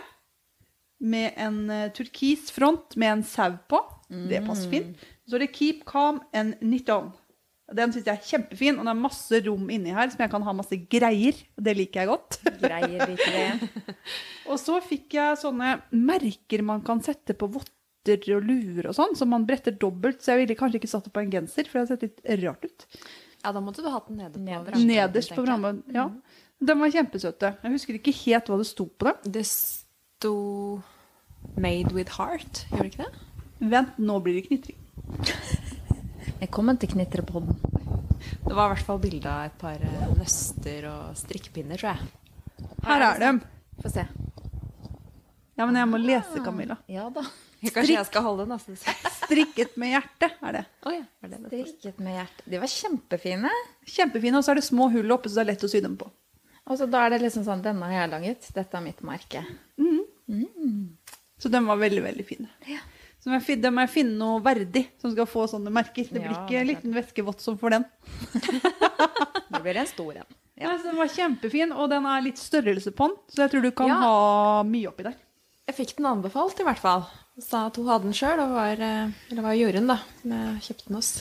[1.03, 3.81] med en eh, turkis front med en sau på.
[4.29, 5.03] Det passer fint.
[5.27, 7.11] Så er det Keep Calm and Knit On.
[7.73, 10.43] Den syns jeg er kjempefin, og det er masse rom inni her som jeg kan
[10.45, 11.37] ha masse greier.
[11.55, 12.39] Det liker jeg godt.
[12.61, 13.83] Greier liker det.
[14.51, 17.79] Og så fikk jeg sånne merker man kan sette på votter
[18.35, 20.19] og luer og sånn, som man bretter dobbelt.
[20.19, 22.41] Så jeg ville kanskje ikke satt det på en genser, for det hadde sett litt
[22.43, 22.87] rart ut.
[23.43, 24.85] Ja, da måtte du hatt den nede på Nederst.
[24.87, 25.81] Nederst på rammen.
[25.91, 26.07] Ja.
[26.63, 27.49] De var kjempesøte.
[27.63, 29.31] Jeg husker ikke helt hva det sto på dem.
[29.35, 30.35] Det sto
[31.59, 33.67] Made with heart, gjorde det ikke det?
[33.73, 34.79] Vent, nå blir det knitring.
[36.43, 37.59] Velkommen til Knitrepodden.
[38.43, 42.69] Det var i hvert fall bilde av et par eh, nøster og strikkepinner, tror jeg.
[42.87, 43.33] Her er de.
[43.83, 44.07] Få se.
[45.59, 46.79] Ja, men jeg må lese, Camilla.
[46.91, 47.27] Ja da.
[47.71, 48.51] Kanskje jeg skal holde den?
[48.57, 48.75] Altså.
[49.23, 50.63] Strikket med hjerte er det.
[50.85, 51.49] Oh, ja, var det det?
[51.53, 52.43] Strikket med hjerte.
[52.51, 53.51] De var kjempefine.
[53.87, 55.95] Kjempefine, og så er det små hull oppe, så det er lett å sy dem
[55.99, 56.09] på.
[56.63, 58.49] Og så da er det liksom sånn Denne har jeg laget.
[58.55, 59.45] Dette er mitt merke.
[61.39, 62.49] Så de var veldig, veldig fine.
[63.23, 66.07] Så må jeg må jeg finne noe verdig som skal få sånne merker.
[66.07, 67.85] Det blir Ja, ikke er en liten væskevott som får den.
[69.53, 70.31] Det blir en stor en.
[70.59, 70.69] Ja.
[70.71, 73.71] Nei, den var kjempefin, og den er litt størrelse på den, så jeg tror du
[73.75, 73.97] kan Ja.
[74.01, 75.15] ha mye oppi der.
[75.69, 77.05] Jeg fikk den anbefalt, i hvert fall.
[77.33, 80.35] Hun sa at hun hadde den sjøl, og var, eh, eller var Jorunn da, som
[80.35, 81.11] jeg kjøpte den hos.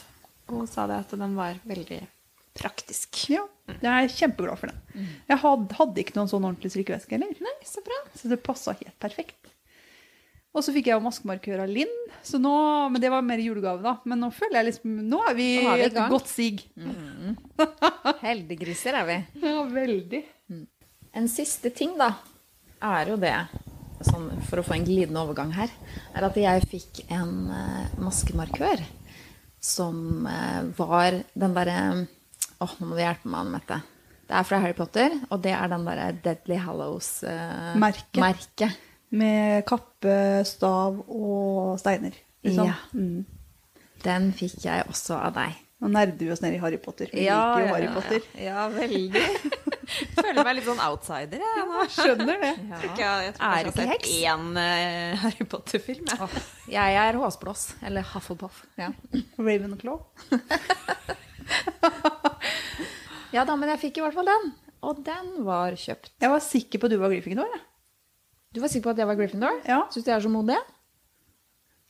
[0.50, 2.00] Og hun sa det at den var veldig
[2.58, 3.22] praktisk.
[3.32, 3.46] Ja,
[3.80, 5.06] jeg er kjempeglad for den.
[5.30, 7.96] Jeg hadde, hadde ikke noen sånn ordentlig strikkeveske heller, Nei, så bra.
[8.18, 9.38] så det passa helt perfekt.
[10.52, 12.52] Og så fikk jeg jo maskemarkør av Linn, så nå,
[12.92, 13.94] men det var mer julegave, da.
[14.04, 16.60] Men nå føler jeg liksom Nå er vi, Nå vi et godt sig.
[18.26, 19.16] Heldiggriser er vi.
[19.46, 20.20] Ja, veldig.
[21.16, 22.10] En siste ting, da,
[22.84, 23.32] er jo det,
[24.06, 25.72] sånn for å få en glidende overgang her,
[26.16, 28.84] er at jeg fikk en eh, maskemarkør
[29.62, 31.78] som eh, var den derre
[32.62, 33.80] Åh, nå må du hjelpe meg, Anne.
[34.28, 38.20] Det er fra Harry Potter, og det er den derre Deadly Hallows-merket.
[38.22, 38.68] Merke.
[39.18, 40.14] Med kappe,
[40.46, 42.14] stav og steiner.
[42.46, 42.70] Liksom.
[42.70, 42.76] Ja.
[42.94, 43.26] Mm.
[44.04, 45.58] Den fikk jeg også av deg.
[45.82, 47.08] Nå nerder vi oss ned i Harry Potter.
[47.10, 48.26] Vi liker jo Harry Potter.
[48.38, 49.22] Ja, veldig.
[50.22, 51.64] Føler meg litt sånn outsider, jeg.
[51.68, 51.80] nå.
[51.90, 52.52] Skjønner det.
[52.70, 54.06] Tror jeg, jeg tror Er ikke jeg har heks?
[54.06, 56.06] sett én uh, Harry Potter-film.
[56.12, 56.44] jeg.
[56.76, 57.64] Jeg er håsblås.
[57.90, 58.62] Eller Hufflepuff.
[58.78, 58.92] Ja.
[59.42, 59.98] Ravenclaw.
[63.32, 64.50] Ja da, men jeg fikk i hvert fall den.
[64.84, 66.10] Og den var kjøpt.
[66.20, 67.48] Jeg var sikker på at du var Gryffindor.
[67.48, 67.60] ja.
[68.52, 69.54] Du var sikker på at jeg var Gryffindor?
[69.64, 69.78] Ja.
[69.88, 70.58] Syns du jeg er så modig?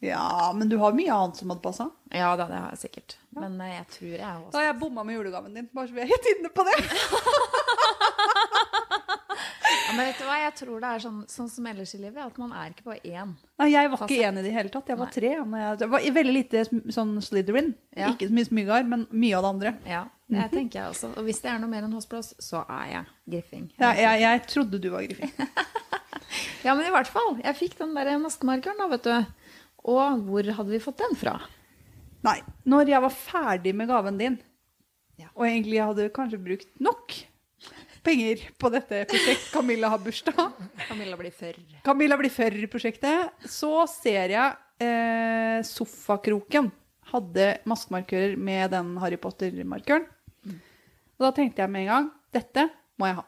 [0.02, 1.84] Ja, men du har mye annet som hadde passa.
[2.10, 3.14] Ja da, det har jeg sikkert.
[3.38, 5.68] Men eh, jeg tror jeg Da også har jeg bomma med julegaven din.
[5.70, 6.74] Bare så vi er helt inne på det.
[9.86, 12.18] ja, Men vet du hva, jeg tror det er sånn, sånn som ellers i livet,
[12.24, 13.36] at man er ikke på én.
[13.62, 14.90] Nei, jeg var ikke én i det hele tatt.
[14.90, 15.16] Jeg var Nei.
[15.20, 15.30] tre.
[15.38, 16.64] Jeg, det var veldig lite
[16.98, 17.70] sånn Slitherin.
[17.94, 18.10] Ja.
[18.10, 19.74] Ikke så mye smygar, men mye av det andre.
[19.86, 21.12] Ja, det tenker jeg også.
[21.14, 23.04] Og hvis det er noe mer enn Hossblås, så er jeg
[23.36, 23.70] Griffing.
[23.78, 25.30] Ja, jeg, jeg trodde du var griffing.
[26.62, 27.34] Ja, men i hvert fall.
[27.42, 29.42] Jeg fikk den der maskemarkeren, da, vet du.
[29.88, 31.36] Og hvor hadde vi fått den fra?
[32.22, 32.36] Nei,
[32.70, 34.38] når jeg var ferdig med gaven din,
[35.18, 35.26] Ja.
[35.34, 37.12] og egentlig hadde kanskje brukt nok
[38.02, 40.38] penger på dette prosjekt Camilla har bursdag,
[40.88, 41.58] Camilla blir førr.
[41.84, 46.70] Camilla blir fører-prosjektet, så ser jeg eh, Sofakroken
[47.12, 50.06] hadde maskemarkører med den Harry Potter-markøren.
[50.48, 52.64] Og da tenkte jeg med en gang dette
[52.98, 53.24] må jeg ha.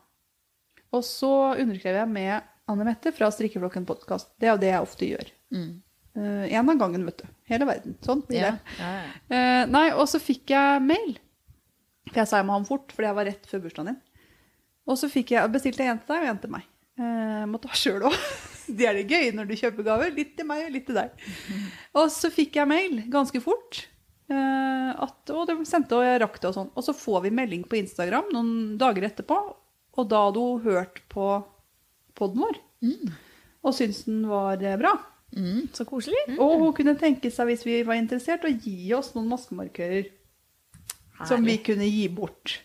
[0.94, 4.30] Og så underskrev jeg med Anne Mette fra Strikkeflokken podkast.
[4.40, 5.30] Det er jo det jeg ofte gjør.
[5.54, 5.72] Mm.
[6.16, 7.28] Eh, en av gangen, vet du.
[7.50, 7.96] Hele verden.
[8.06, 8.74] Sånn blir Ja, det.
[8.78, 9.12] ja, ja.
[9.36, 11.16] Eh, nei, og så fikk jeg mail.
[12.10, 14.00] For jeg sa jeg må ha den fort, fordi jeg var rett før bursdagen din.
[14.86, 16.68] Og så jeg, bestilte jeg en til deg og en til meg.
[17.00, 18.18] Eh, måtte ha sjøl òg.
[18.64, 20.12] Det er det gøy når du kjøper gaver.
[20.16, 21.10] Litt til meg og litt til deg.
[22.00, 23.82] Og så fikk jeg mail ganske fort.
[24.32, 26.70] Eh, at, og de sendte, og jeg rakk det og sånn.
[26.72, 29.36] Og så får vi melding på Instagram noen dager etterpå,
[30.00, 31.26] og da hadde hun hørt på
[32.16, 32.56] poden vår.
[33.64, 34.94] Og syntes den var eh, bra.
[35.34, 36.20] Mm, så koselig.
[36.38, 40.12] Og hun kunne tenke seg, hvis vi var interessert, å gi oss noen maskemarkører
[41.26, 42.58] som vi kunne gi bort.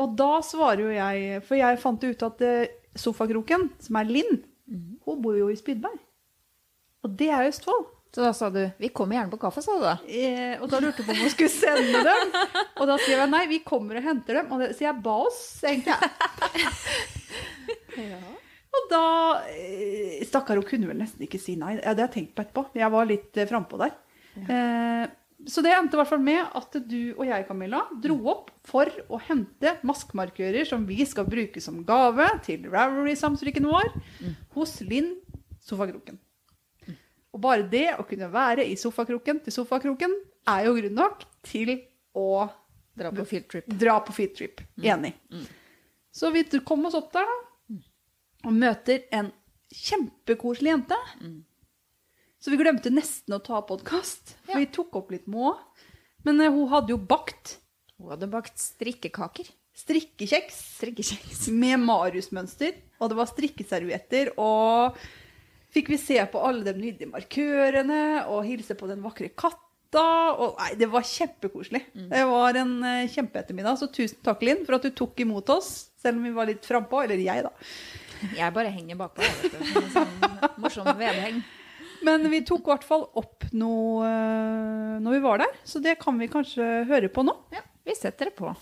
[0.00, 4.42] Og da svarer jo jeg For jeg fant ut at eh, sofakroken, som er Linn,
[5.06, 5.98] hun bor jo i Spydberg.
[7.04, 7.88] Og det er Østfold.
[8.10, 9.98] Så da sa du 'vi kommer gjerne på kaffe', sa du da.
[10.08, 12.32] Eh, og da lurte hun på om hun skulle sende dem.
[12.76, 14.52] Og da skrev jeg nei, vi kommer og henter dem.
[14.52, 15.94] Og det, så jeg ba oss, egentlig.
[18.70, 19.04] Og da
[19.50, 21.76] eh, Stakkar, hun kunne vel nesten ikke si nei.
[21.80, 22.66] Ja, det har jeg tenkt på etterpå.
[22.78, 23.96] Jeg var litt eh, frampå der.
[24.40, 25.06] Eh,
[25.50, 28.90] så det endte i hvert fall med at du og jeg, Camilla, dro opp for
[29.08, 33.88] å hente maskemarkører som vi skal bruke som gave til Ravelry-samtrykken vår
[34.54, 35.14] hos Linn
[35.64, 36.20] Sofakroken.
[37.32, 40.12] Og bare det å kunne være i sofakroken til sofakroken
[40.50, 41.76] er jo grunn nok til
[42.16, 42.48] å
[43.00, 43.68] Dra på field trip.
[43.80, 44.60] dra på field trip.
[44.82, 45.14] Enig.
[46.12, 47.36] Så vi kom oss opp der, da.
[48.46, 49.30] Og møter en
[49.74, 50.98] kjempekoselig jente.
[52.40, 54.58] Så vi glemte nesten å ta podkast, for Ja.
[54.62, 55.52] vi tok opp litt må.
[56.24, 57.58] Men eh, hun hadde jo bakt
[58.00, 59.44] Hun hadde bakt strikkekaker.
[59.76, 61.48] strikkekjeks Strikkekjeks.
[61.62, 62.72] med Marius-mønster.
[63.00, 64.32] Og det var strikkeservietter.
[64.40, 64.96] Og
[65.74, 70.06] fikk vi se på alle de nydelige markørene og hilse på den vakre katta.
[70.32, 71.82] Og nei, det var kjempekoselig.
[72.08, 73.76] Det var en uh, kjempeettermiddag.
[73.80, 75.90] Så tusen takk, Linn, for at du tok imot oss.
[76.00, 77.02] Selv om vi var litt frampå.
[77.04, 77.52] Eller jeg, da.
[78.36, 79.64] Jeg bare henger bakpå, vet du.
[79.70, 81.40] Som en sånn morsom vedheng.
[82.06, 85.58] Men vi tok i hvert fall opp noe eh, når vi var der.
[85.68, 87.34] Så det kan vi kanskje høre på nå.
[87.52, 88.54] Ja, vi setter det på.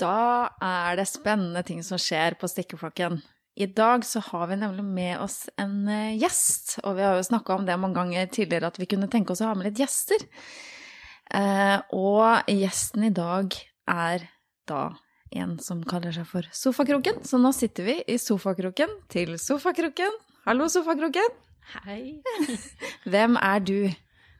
[0.00, 3.20] Da er det spennende ting som skjer på Stikkeflokken.
[3.56, 7.24] I dag så har vi nemlig med oss en eh, gjest, og vi har jo
[7.24, 9.80] snakka om det mange ganger tidligere at vi kunne tenke oss å ha med litt
[9.80, 10.26] gjester.
[11.32, 13.56] Eh, og gjesten i dag
[13.88, 14.28] er
[14.68, 14.82] da
[15.42, 20.14] en som kaller seg for Sofakroken, så nå sitter vi i sofakroken til Sofakroken.
[20.46, 21.36] Hallo, Sofakroken.
[21.84, 22.20] Hei.
[23.10, 23.78] Hvem er du?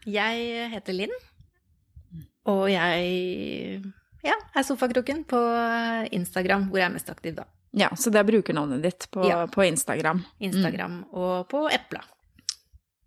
[0.07, 1.15] Jeg heter Linn,
[2.47, 3.83] og jeg
[4.27, 5.41] ja, er sofakroken på
[6.15, 7.47] Instagram, hvor jeg er mest aktiv, da.
[7.77, 9.43] Ja, så det er brukernavnet ditt på, Ja.
[9.51, 10.23] på Instagram.
[10.41, 12.05] Instagram og på Epla.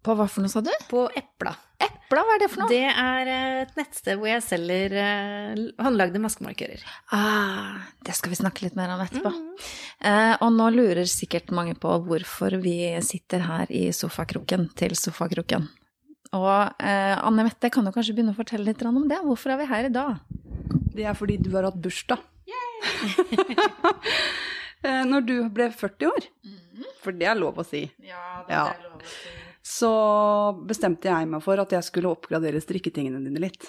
[0.06, 0.70] På hva for noe, sa du?
[0.90, 1.52] På Epla.
[1.84, 2.70] Epla, hva er det for noe?
[2.72, 3.30] Det er
[3.64, 6.84] et nettsted hvor jeg selger eh, håndlagde maskemarkører.
[7.16, 9.32] Ah, det skal vi snakke litt mer om etterpå.
[10.08, 15.68] Eh, og nå lurer sikkert mange på hvorfor vi sitter her i sofakroken til sofakroken.
[16.38, 19.20] Og eh, Anne Mette kan jo kanskje begynne å fortelle litt om det.
[19.26, 20.20] Hvorfor er vi her i dag?
[20.96, 22.24] Det er fordi du har hatt bursdag.
[24.80, 26.26] Eh, Når du ble 40 år,
[27.04, 29.34] for det er lov å si, Ja, det er lov å si.
[29.70, 29.92] Så
[30.66, 33.68] bestemte jeg meg for at jeg skulle oppgradere strikketingene dine litt.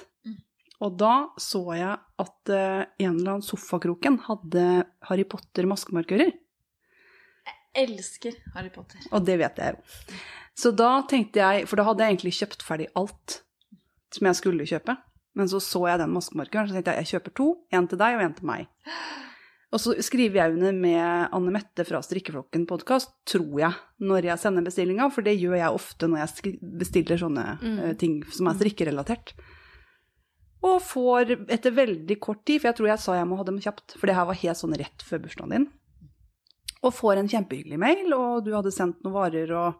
[0.80, 4.64] Og da så jeg at eh, en eller annen sofakroken hadde
[5.10, 6.32] Harry Potter-maskemarkører.
[6.32, 9.02] Jeg Elsker Harry Potter.
[9.12, 10.16] Og det vet jeg jo.
[10.56, 13.36] Så da tenkte jeg, for da hadde jeg egentlig kjøpt ferdig alt
[14.10, 14.96] som jeg skulle kjøpe.
[15.38, 17.50] Men så så jeg den maskemarkøren, så tenkte jeg jeg kjøper to.
[17.76, 18.70] En til deg og en til meg.
[19.70, 24.42] Og så skriver jeg under med Anne Mette fra Strikkeflokken podkast, tror jeg, når jeg
[24.42, 27.78] sender bestillinga, for det gjør jeg ofte når jeg bestiller sånne Mm.
[27.78, 29.32] eh, ting som er strikkerelatert.
[30.62, 33.60] Og får etter veldig kort tid, for jeg tror jeg sa jeg må ha dem
[33.60, 35.68] kjapt, for det her var helt sånn rett før bursdagen din,
[36.82, 39.74] og får en kjempehyggelig mail, og du hadde sendt noen varer, og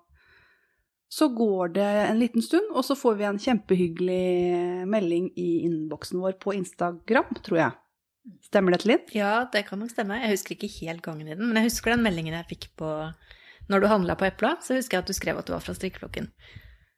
[1.11, 6.21] så går det en liten stund, og så får vi en kjempehyggelig melding i innboksen
[6.23, 7.73] vår på Instagram, tror jeg.
[8.45, 9.13] Stemmer det, litt?
[9.17, 10.19] Ja, det kan nok stemme.
[10.21, 12.91] Jeg husker ikke helt gangen i den, men jeg husker den meldingen jeg fikk på
[13.71, 15.77] når du handla på Epla, så husker jeg at du skrev at du var fra
[15.77, 16.27] strikkeflokken.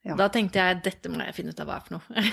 [0.03, 0.17] Ja.
[0.19, 2.25] Da tenkte jeg dette må jeg finne ut av hva er for noe.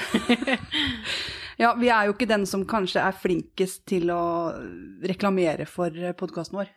[1.60, 4.22] Ja, vi er jo ikke den som kanskje er flinkest til å
[5.04, 6.70] reklamere for podkasten vår.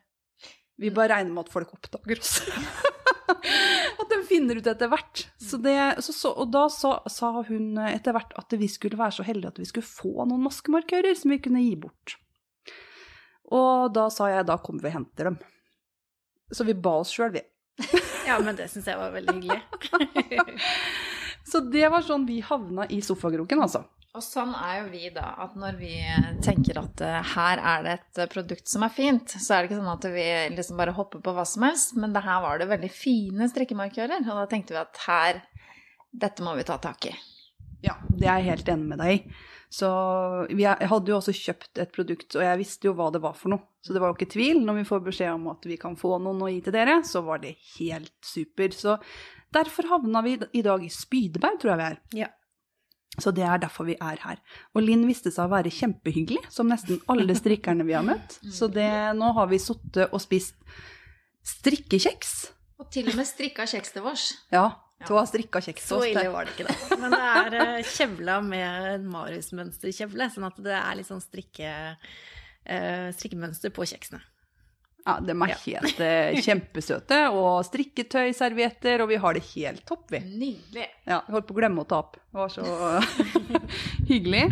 [0.83, 2.41] Vi bare regner med at folk oppdager oss.
[4.03, 5.25] at de finner ut etter hvert.
[5.41, 9.27] Så det, så, så, og da sa, hun etter hvert at vi skulle være så
[9.27, 12.17] heldige at vi skulle få noen maskemarkører som vi kunne gi bort.
[13.53, 15.41] Og da sa jeg da kommer vi og henter dem.
[16.53, 17.43] Så vi ba oss sjøl, vi.
[18.29, 20.59] ja, men det syns jeg var veldig hyggelig.
[21.53, 23.83] Så det var sånn vi havna i sofakroken, altså.
[24.13, 25.31] Og sånn er jo vi, da.
[25.41, 25.95] At når vi
[26.45, 29.71] tenker at eh, her er det et eh, produkt som er fint, så er det
[29.71, 31.95] ikke sånn at vi liksom bare hopper på hva som helst.
[31.97, 35.43] Men det her var det veldig fine strikkemarkører, og da tenkte vi at her
[36.13, 37.15] Dette må vi ta tak i.
[37.81, 39.37] Ja, det er jeg helt enig med deg i.
[39.73, 39.89] Så
[40.53, 43.55] vi hadde jo også kjøpt et produkt, og jeg visste jo hva det var for
[43.55, 43.65] noe.
[43.81, 44.61] Så det var jo ikke tvil.
[44.67, 47.25] Når vi får beskjed om at vi kan få noen å gi til dere, så
[47.25, 48.77] var det helt super.
[48.77, 48.99] Så
[49.57, 51.99] derfor havna vi i dag i Spydeberg, tror jeg vi er.
[52.27, 52.29] Ja.
[53.21, 54.39] Så det er derfor vi er her.
[54.73, 58.39] Og Linn viste seg å være kjempehyggelig, som nesten alle strikkerne vi har møtt.
[58.49, 60.57] Så det, nå har vi sittet og spist
[61.45, 62.33] strikkekjeks.
[62.81, 64.25] Og til og med strikka kjeks til vårs.
[64.55, 64.65] Ja,
[65.05, 66.97] to har strikka kjeks til Så ille var det ikke, da.
[67.03, 71.73] Men det er eh, kjevla med Marius-mønsterkjevle, sånn at det er litt sånn strikke,
[72.65, 74.23] eh, strikkemønster på kjeksene.
[75.03, 77.19] Ja, de er helt eh, kjempesøte.
[77.35, 80.21] Og strikketøyservietter, og vi har det helt topp, vi.
[80.23, 80.87] Nydelig.
[81.09, 82.21] Ja, Vi holdt på å glemme å ta opp.
[82.31, 82.67] Det var så
[84.11, 84.45] hyggelig.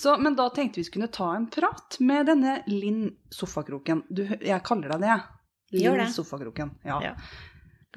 [0.00, 4.04] Så, men da tenkte vi skulle ta en prat med denne Linn Sofakroken.
[4.08, 5.18] Du, jeg kaller deg det.
[5.82, 6.12] Gjør Linn.
[6.14, 6.72] Sofakroken.
[6.86, 7.00] Ja.
[7.04, 7.14] Ja.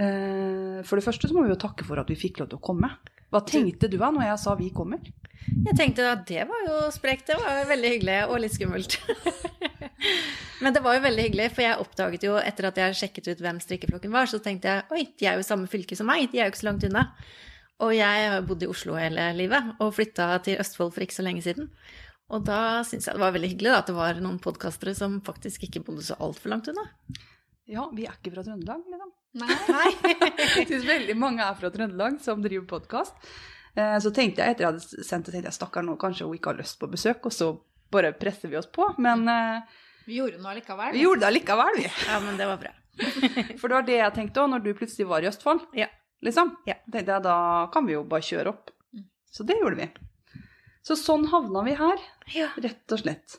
[0.04, 2.60] Eh, for det første så må vi jo takke for at vi fikk lov til
[2.60, 2.90] å komme.
[3.34, 5.00] Hva tenkte du da når jeg sa vi kommer?
[5.48, 9.00] Jeg tenkte at det var jo sprekt, det var veldig hyggelig og litt skummelt.
[10.64, 13.42] Men det var jo veldig hyggelig, for jeg oppdaget jo etter at jeg sjekket ut
[13.44, 16.30] hvem strikkeflokken var, så tenkte jeg oi, de er jo i samme fylke som meg,
[16.32, 17.10] de er jo ikke så langt unna.
[17.84, 21.26] Og jeg har bodd i Oslo hele livet og flytta til Østfold for ikke så
[21.26, 21.68] lenge siden.
[22.34, 25.20] Og da syns jeg det var veldig hyggelig da, at det var noen podkastere som
[25.26, 26.86] faktisk ikke bodde så altfor langt unna.
[27.70, 29.12] Ja, vi er ikke fra Trøndelag, liksom.
[29.42, 29.92] Nei.
[30.40, 33.36] Jeg syns veldig mange er fra Trøndelag som driver podkast.
[33.74, 36.52] Så tenkte jeg etter jeg hadde sendt det, tenkte jeg stakkar nå kanskje hun ikke
[36.52, 37.48] har lyst på besøk, og så
[37.94, 38.86] bare presser vi oss på.
[39.02, 40.92] Men eh, Vi gjorde noe allikevel.
[40.92, 40.94] likevel.
[40.98, 41.90] vi gjorde det allikevel, vi.
[42.08, 42.72] Ja, men det var bra.
[43.60, 45.62] For det var det jeg tenkte òg, når du plutselig var i Østfold.
[45.74, 45.88] Ja.
[46.24, 46.56] Liksom.
[46.70, 46.76] Ja.
[46.92, 47.38] tenkte jeg da
[47.74, 48.70] kan vi jo bare kjøre opp.
[49.34, 49.88] Så det gjorde vi.
[50.84, 51.98] Så sånn havna vi her,
[52.36, 52.50] Ja.
[52.60, 53.38] rett og slett.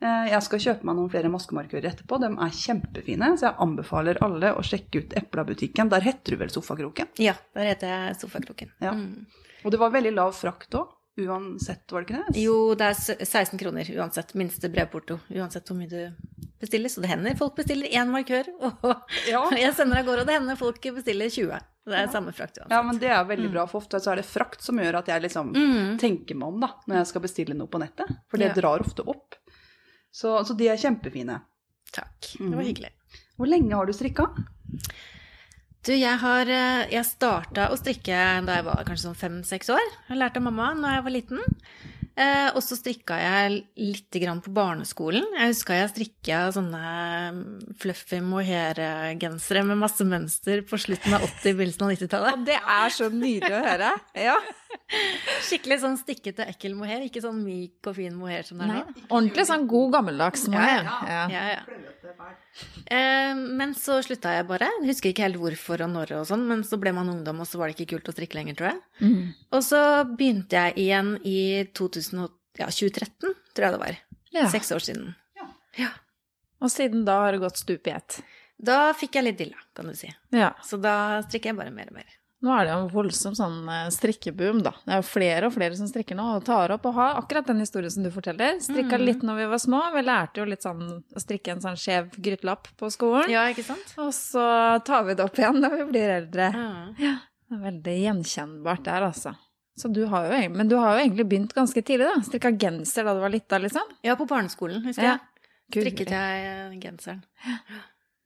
[0.00, 2.18] Eh, Jeg skal kjøpe meg noen flere maskemarkører etterpå.
[2.20, 5.88] De er kjempefine, så jeg anbefaler alle å sjekke ut Epla-butikken.
[5.90, 7.08] Der heter du vel Sofakroken?
[7.18, 8.70] Ja, der heter jeg Sofakroken.
[8.80, 8.92] Ja.
[8.92, 9.26] Mm.
[9.64, 12.40] Og det var veldig lav frakt òg, uansett, var det ikke det?
[12.42, 14.34] Jo, det er 16 kroner uansett.
[14.34, 15.20] Minste brevporto.
[15.30, 16.10] Uansett hvor mye du
[16.60, 16.88] bestiller.
[16.90, 18.48] Så det hender folk bestiller én markør,
[18.84, 19.44] og Ja.
[19.54, 21.60] jeg sender av gårde, og det hender folk bestiller 20.
[21.84, 22.72] Det er samme frakt uansett.
[22.72, 25.06] Ja, men det er veldig bra, for ofte så er det frakt som gjør at
[25.12, 25.98] jeg liksom Mm.
[26.00, 28.08] tenker meg om da, når jeg skal bestille noe på nettet.
[28.30, 28.54] For det Ja.
[28.62, 29.34] drar ofte opp.
[30.10, 31.42] Så, så de er kjempefine.
[31.92, 32.32] Takk.
[32.38, 32.90] Det var hyggelig.
[33.36, 34.26] Hvor lenge har du strikka?
[35.84, 39.90] Du, jeg har eh, Jeg starta å strikke da jeg var kanskje sånn fem-seks år.
[40.08, 41.42] Jeg lærte av mamma da jeg var liten.
[42.14, 45.26] Eh, og så strikka jeg lite grann på barneskolen.
[45.34, 46.82] Jeg huska jeg strikka sånne
[47.34, 47.40] mm,
[47.82, 52.44] fluffy mohair-gensere med masse mønster på slutten av 80-, begynnelsen av 90-tallet.
[52.46, 53.90] Det er så nydelig å høre.
[54.24, 54.36] Ja.
[55.50, 57.02] Skikkelig sånn stikkete, ekkel mohair.
[57.04, 59.04] Ikke sånn myk og fin mohair som det er nå.
[59.10, 60.86] Ordentlig sånn god gammeldags mohair.
[61.10, 61.26] Ja.
[61.34, 61.82] Ja, ja.
[62.86, 64.68] Eh, men så slutta jeg bare.
[64.80, 67.48] Jeg husker ikke helt hvorfor og når og sånn, men så ble man ungdom, og
[67.50, 68.80] så var det ikke kult å strikke lenger, tror jeg.
[69.02, 69.20] Mm.
[69.56, 71.38] Og så begynte jeg igjen i
[71.76, 72.24] 2000,
[72.60, 74.00] ja, 2013, tror jeg det var.
[74.34, 74.48] Ja.
[74.52, 75.14] Seks år siden.
[76.64, 78.20] Og siden da har det gått stup i ett.
[78.64, 80.08] Da fikk jeg litt dilla, kan du si.
[80.34, 80.52] Ja.
[80.64, 82.20] Så da strikker jeg bare mer og mer.
[82.44, 84.74] Nå er det jo en voldsom sånn eh, strikkeboom, da.
[84.84, 87.46] Det er jo flere og flere som strikker nå, og tar opp og har akkurat
[87.48, 88.58] den historien som du forteller.
[88.60, 89.04] Strikka Mm.
[89.08, 89.80] litt når vi var små.
[89.94, 93.30] Vi lærte jo litt sånn å strikke en sånn skjev grytelapp på skolen.
[93.32, 93.94] Ja, ikke sant?
[93.96, 94.44] Og så
[94.84, 96.50] tar vi det opp igjen når vi blir eldre.
[97.00, 97.14] Ja.
[97.48, 99.34] Det er veldig gjenkjennbart der, altså.
[99.76, 102.20] Så du har jo, men du har jo egentlig begynt ganske tidlig, da.
[102.28, 103.88] Strikka genser da du var lita, liksom.
[104.04, 105.16] ja, på barneskolen, husker Ja.
[105.16, 105.82] jeg.
[105.82, 107.22] Strikket jeg genseren.
[107.24, 107.24] genseren.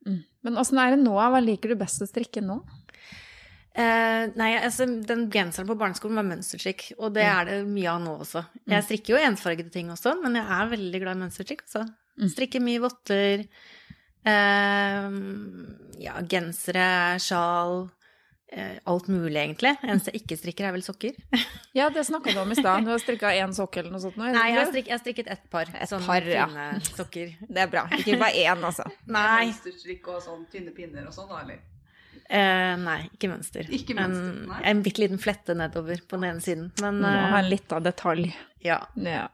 [0.05, 0.23] Mm.
[0.43, 1.15] Men åssen er det nå?
[1.15, 2.59] Hva liker du best å strikke nå?
[3.77, 8.01] Eh, nei, altså, den genseren på barneskolen var mønsterstrikk, og det er det mye av
[8.03, 8.41] nå også.
[8.69, 11.63] Jeg strikker jo ensfargede ting også, men jeg er veldig glad i mønsterstrikk.
[11.67, 11.85] Altså.
[12.33, 13.45] Strikker mye votter.
[14.27, 15.13] uh,
[16.01, 16.89] ja, gensere,
[17.23, 17.87] sjal.
[18.49, 19.75] Uh, alt mulig, egentlig.
[19.85, 21.17] Eneste jeg ikke strikker, er vel sokker.
[21.77, 22.81] Ja, det snakka du om i stad.
[22.81, 24.15] Du har strikka én sokk eller noe sånt?
[24.17, 26.47] Nå, Nei, jeg har, strik, jeg har strikket ett par Et sånne par, ja.
[26.49, 27.35] fine sokker.
[27.45, 27.83] Det er bra.
[27.93, 28.89] Ikke bare én, altså.
[29.05, 31.61] Nei, Mønsterstrikk og sånn tynne pinner og sånn, da, eller?
[32.29, 33.67] Eh, nei, ikke mønster.
[33.75, 34.61] Ikke mønster, en, nei.
[34.71, 36.71] en bitte liten flette nedover på den ene siden.
[36.81, 38.31] Men, Må ha eh, en lita detalj.
[38.65, 38.81] ja.
[38.95, 39.27] Ja.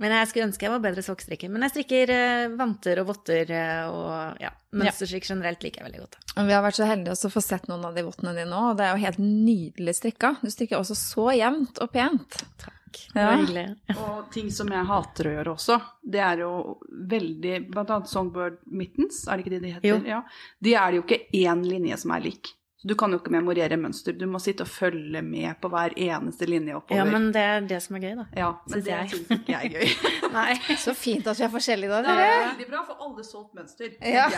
[0.00, 1.50] Men jeg skulle ønske jeg var bedre sokkstrikker.
[1.52, 6.00] Men jeg strikker eh, vanter og votter eh, og ja, mønsterstrikk generelt liker jeg veldig
[6.06, 6.16] godt.
[6.40, 8.62] Og Vi har vært så heldige å få sett noen av de vottene dine nå,
[8.70, 10.32] og det er jo helt nydelig strikka.
[10.40, 12.40] Du strikker også så jevnt og pent.
[12.64, 12.79] Takk.
[12.92, 13.26] Det Ja.
[13.30, 13.76] var hyggelig.
[13.96, 18.58] Og ting som jeg hater å gjøre også, det er jo veldig Blant annet Songbird
[18.66, 19.88] Mittens, er det ikke det de heter?
[19.88, 20.00] Jo.
[20.06, 20.22] Ja.
[20.62, 22.54] De er det jo ikke én linje som er lik.
[22.80, 24.14] Så du kan jo ikke memorere mønster.
[24.16, 26.96] Du må sitte og følge med på hver eneste linje oppover.
[26.96, 28.24] Ja, men det er det som er gøy, da.
[28.38, 30.06] Ja, men det syns ikke jeg er gøy.
[30.38, 30.54] Nei.
[30.80, 33.90] Så fint at vi er forskjellige da, Det er veldig bra for alle solgt mønster.
[34.00, 34.30] Ja.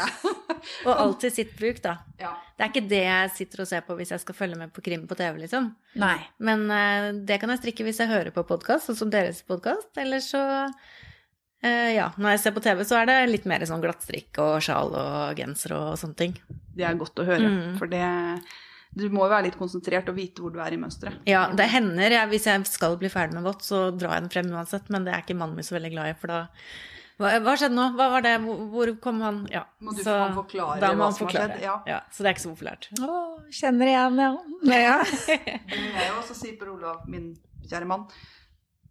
[0.88, 1.92] Og alltid sitt bruk, da.
[2.18, 2.32] Ja.
[2.58, 4.82] Det er ikke det jeg sitter og ser på hvis jeg skal følge med på
[4.90, 5.70] krim på TV, liksom.
[6.02, 6.16] Nei.
[6.42, 9.92] Men uh, det kan jeg strikke hvis jeg hører på podkast, sånn som deres podkast.
[10.02, 13.86] Eller så uh, Ja, når jeg ser på TV, så er det litt mer sånn
[13.86, 16.36] glattstrikk og sjal og genser og sånne ting.
[16.76, 17.78] Det er godt å høre, Mm.
[17.78, 18.04] for det
[18.94, 21.22] Du må jo være litt konsentrert og vite hvor du er i mønsteret.
[21.26, 24.32] Ja, det hender jeg, hvis jeg skal bli ferdig med vått, så drar jeg den
[24.34, 26.40] frem uansett, men det er ikke mannen min så veldig glad i, for da
[27.22, 27.86] hva, hva skjedde nå?
[27.96, 28.34] Hva var det?
[28.44, 29.46] Hvor, hvor kom han?
[29.52, 29.62] Ja.
[29.80, 31.56] Må du så få han forklare da må hva han som har forklare.
[31.56, 31.98] skjedd, ja.
[32.10, 32.88] Så det er ikke så populært.
[33.00, 33.18] Å,
[33.60, 34.30] kjenner igjen, ja.
[34.76, 34.96] ja.
[36.02, 37.30] Jeg også sier Per Olav, min
[37.68, 38.08] kjære mann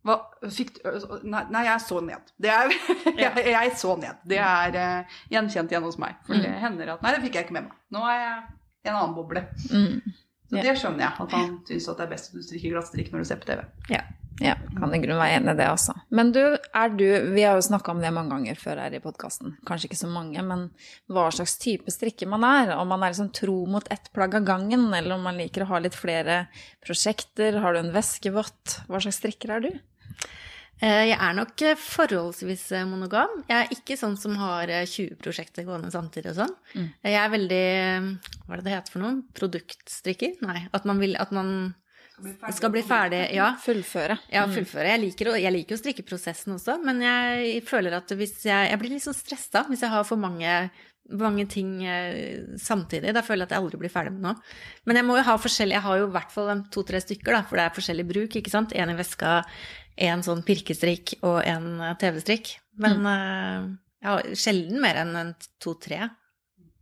[0.07, 0.17] hva,
[0.49, 0.79] fikk,
[1.21, 2.31] nei, nei, jeg så ned.
[2.41, 2.73] Det er,
[3.23, 4.23] jeg, jeg så ned.
[4.27, 6.17] Det er uh, gjenkjent igjen hos meg.
[6.25, 7.77] For det hender at Nei, det fikk jeg ikke med meg.
[7.93, 8.39] Nå er jeg
[8.81, 9.45] i en annen boble.
[9.69, 10.17] Mm.
[10.49, 10.65] Så yeah.
[10.65, 11.13] det skjønner jeg.
[11.25, 13.63] At han syns det er best at du strikker glattstrikk når du ser på TV.
[13.93, 14.01] Ja.
[14.41, 15.93] Ja, kan i grunnen være enig i det, også.
[16.17, 19.01] Men du, er du Vi har jo snakka om det mange ganger før her i
[19.03, 19.53] podkasten.
[19.67, 20.63] Kanskje ikke så mange, men
[21.11, 22.73] hva slags type strikker man er.
[22.79, 25.69] Om man er liksom tro mot ett plagg av gangen, eller om man liker å
[25.75, 26.45] ha litt flere
[26.81, 27.59] prosjekter.
[27.61, 28.79] Har du en veskevott?
[28.89, 29.71] Hva slags strikker er du?
[30.81, 33.43] Eh, Jeg er nok eh, forholdsvis eh, monogam.
[33.49, 36.55] Jeg er ikke sånn som har eh, 20 prosjekter gående samtidig og sånn.
[36.73, 36.87] Mm.
[37.05, 37.65] Jeg er veldig
[38.47, 39.19] Hva er det det heter for noe?
[39.37, 40.39] Produktstrikker?
[40.47, 40.63] Nei.
[40.73, 41.53] At man vil At man
[42.53, 43.21] skal bli ferdig.
[43.33, 43.51] Ja.
[43.61, 44.17] Fullføre.
[44.29, 44.89] Ja, fullføre.
[44.93, 48.91] Jeg liker, jeg liker jo strikkeprosessen også, men jeg føler at hvis jeg Jeg blir
[48.93, 50.69] litt sånn stressa hvis jeg har for mange,
[51.17, 51.79] mange ting
[52.61, 53.13] samtidig.
[53.17, 54.35] Da føler jeg at jeg aldri blir ferdig med noe.
[54.85, 57.41] Men jeg må jo ha forskjellig Jeg har jo i hvert fall to-tre stykker, da,
[57.49, 58.73] for det er forskjellig bruk, ikke sant.
[58.77, 59.39] En i veska,
[60.07, 62.55] en sånn pirkestrikk og en eh, TV-strikk.
[62.81, 63.77] Men mm.
[64.01, 66.09] jeg har sjelden mer enn en to-tre.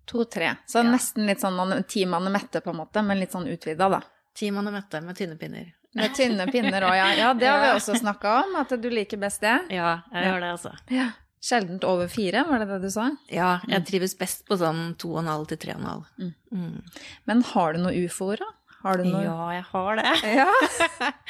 [0.09, 0.55] To-tre.
[0.69, 0.89] Så Ja.
[0.89, 4.01] nesten litt sånn man- mann Mette, på en måte, men litt sånn utvida, da.
[4.33, 5.73] Ti mann og møtte med tynne pinner.
[5.95, 7.13] Med tynne pinner òg, ja.
[7.17, 9.57] Ja, det har vi også snakka om, at du liker best det.
[9.69, 10.31] Ja, jeg Ja.
[10.31, 10.77] gjør det, altså.
[10.89, 11.11] Ja.
[11.41, 13.11] Sjeldent over fire, var det det du sa?
[13.31, 16.05] Ja, jeg trives best på sånn to og en halv til tre og en halv.
[16.19, 16.33] Mm.
[16.51, 16.83] Mm.
[17.25, 18.45] Men har du noe ufoer, da?
[18.83, 20.13] Har du noe Ja, jeg har det.
[20.39, 20.47] Ja.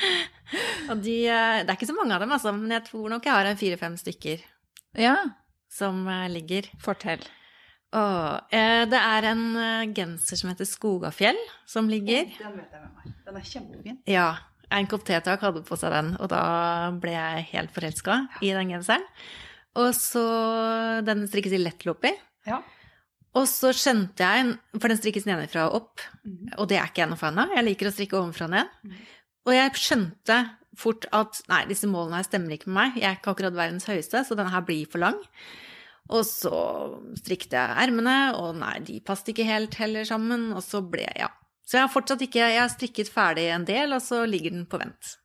[0.92, 3.26] Og de, eh, det er ikke så mange av dem, altså, men jeg tror nok
[3.26, 4.42] jeg har en fire-fem stykker
[4.98, 5.16] ja.
[5.70, 6.70] som eh, ligger.
[6.82, 7.22] Fortell.
[7.94, 9.44] Åh, eh, det er en
[9.98, 11.38] genser som heter Skogafjell,
[11.70, 12.30] som ligger.
[12.38, 13.20] Den vet jeg med meg.
[13.26, 14.00] Den er kjempefin.
[14.10, 14.30] Ja,
[14.74, 16.44] en kopp tetak hadde på seg den, og da
[17.02, 19.06] ble jeg helt forelska i den genseren.
[19.78, 20.26] Og så
[21.06, 22.12] Den strikkes i lettloppi.
[22.50, 22.64] Ja.
[23.38, 26.54] Og så skjønte jeg, for den strikkes nedenfra og opp, Mhm.
[26.58, 27.50] og det er ikke jeg noe fan av.
[27.56, 28.68] Jeg liker å strikke ovenfra og ned.
[28.84, 28.96] Mhm.
[29.46, 32.96] Og jeg skjønte fort at nei, disse målene her stemmer ikke med meg.
[33.02, 35.20] Jeg er ikke akkurat verdens høyeste, så denne her blir for lang.
[36.10, 36.52] Og så
[37.20, 41.18] strikket jeg ermene, og nei, de passet ikke helt heller sammen, og så ble jeg,
[41.20, 41.28] ja.
[41.66, 44.66] Så jeg har fortsatt ikke, jeg har strikket ferdig en del, og så ligger den
[44.66, 45.18] på vent.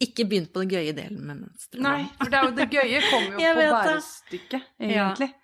[0.00, 1.80] Ikke begynt på den gøye delen med mønsteret.
[1.84, 5.28] Nei, for det, er jo, det gøye kommer jo på bærestykket, egentlig.
[5.28, 5.41] Her,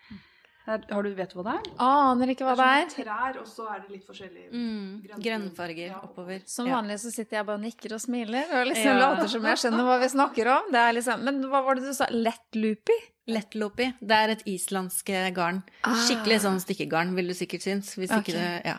[0.69, 1.71] har du vet du hva det er?
[1.89, 2.87] Aner ikke hva det er.
[2.89, 6.01] Det er trær, og så er det litt forskjellige Mm, grønn- grønnfarger Ja.
[6.05, 6.43] oppover.
[6.47, 6.77] Som Ja.
[6.81, 8.99] vanlig så sitter jeg bare og nikker og smiler og liksom Ja.
[9.11, 10.73] later som jeg skjønner hva vi snakker om.
[10.73, 12.07] Det er liksom, men hva var det du sa?
[12.11, 12.99] Lettloopy?
[13.29, 13.95] Lettlopi.
[14.01, 15.63] Det er et islandsk eh, garn.
[15.85, 17.95] Skikkelig sånn stikkegarn, vil du sikkert synes.
[17.97, 18.23] Hvis okay.
[18.23, 18.79] ikke du, ja.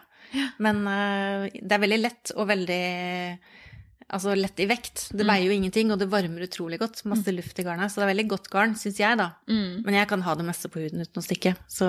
[0.59, 3.39] Men uh, det er veldig lett og veldig
[4.09, 5.03] Altså lett i vekt.
[5.13, 7.03] Det veier jo ingenting, og det varmer utrolig godt.
[7.09, 7.91] Masse luft i garnet.
[7.93, 9.27] Så det er veldig godt garn, syns jeg, da.
[9.51, 9.83] Mm.
[9.85, 11.53] Men jeg kan ha det meste på huden uten å stikke.
[11.69, 11.85] Så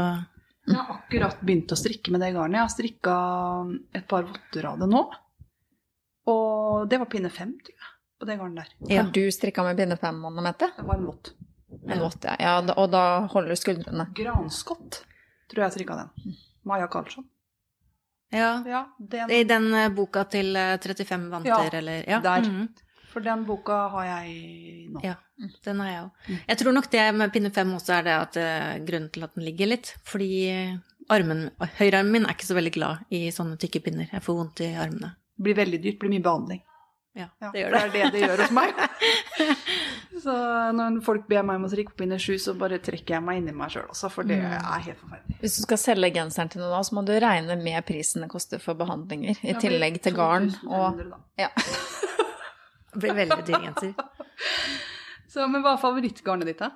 [0.68, 2.58] Jeg har akkurat begynt å strikke med det garnet.
[2.58, 3.14] Jeg har strikka
[3.96, 5.00] et par votter av det nå.
[6.30, 8.74] Og det var pinne fem, tror jeg, på det garnet der.
[8.92, 9.02] ja.
[9.02, 10.68] Har du strikka med pinne fem, Anne Mette?
[10.76, 11.32] Det var en vott.
[11.88, 12.36] En vått, ja.
[12.38, 12.54] ja.
[12.76, 13.02] Og da
[13.32, 14.10] holder du skuldrene.
[14.14, 15.00] Granskott,
[15.50, 16.36] tror jeg jeg strikka den.
[16.68, 17.24] Maja Karlsson.
[18.32, 18.50] Ja.
[18.66, 22.20] Ja, den, I den eh, boka til eh, 35 vanter, Ja, eller Ja.
[22.20, 22.40] der.
[22.46, 22.68] mhm.
[23.10, 25.00] For den boka har jeg nå.
[25.02, 25.16] Ja,
[25.64, 26.38] den har jeg òg.
[26.48, 29.34] Jeg tror nok det med pinne fem også er det at eh, grunnen til at
[29.34, 29.96] den ligger litt.
[30.06, 30.78] Fordi
[31.10, 31.50] armen,
[31.80, 34.06] høyrearmen min er ikke så veldig glad i sånne tykke pinner.
[34.12, 35.16] Jeg får vondt i armene.
[35.36, 36.62] Det blir veldig dyrt, blir mye behandling.
[37.18, 37.80] Ja, Ja, det gjør det.
[37.92, 38.74] det er det det gjør hos meg.
[40.22, 40.34] så
[40.76, 43.40] når folk ber meg om å strikke på pinne sju, så bare trekker jeg meg
[43.40, 44.52] inni meg sjøl også, for det Mm.
[44.58, 45.38] er helt forferdelig.
[45.40, 48.30] Hvis du skal selge genseren til noen, da, så må du regne med prisen det
[48.30, 50.52] koster for behandlinger, i Ja, tillegg til garn.
[50.68, 51.00] Og,
[51.38, 51.48] ja.
[52.92, 53.94] Det blir veldig dyr genser.
[55.30, 56.72] Så, men hva er favorittgarnet ditt, da?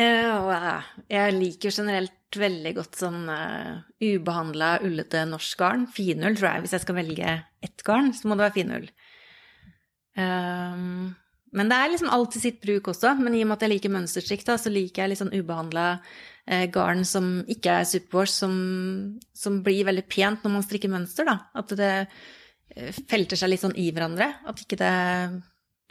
[0.00, 5.84] Eh, eh, jeg liker generelt veldig godt sånn uh, ubehandla, ullete norsk garn.
[5.86, 6.64] Finull, tror jeg.
[6.64, 8.88] Hvis jeg skal velge ett garn, så må det være finull.
[10.16, 11.14] Um,
[11.54, 13.14] men det er liksom alt til sitt bruk også.
[13.20, 16.66] Men i og med at jeg liker mønsterstrikk, så liker jeg litt sånn ubehandla eh,
[16.74, 18.54] garn som ikke er superwash, som,
[19.36, 21.38] som blir veldig pent når man strikker mønster, da.
[21.54, 24.32] At det eh, felter seg litt sånn i hverandre.
[24.50, 24.94] At ikke det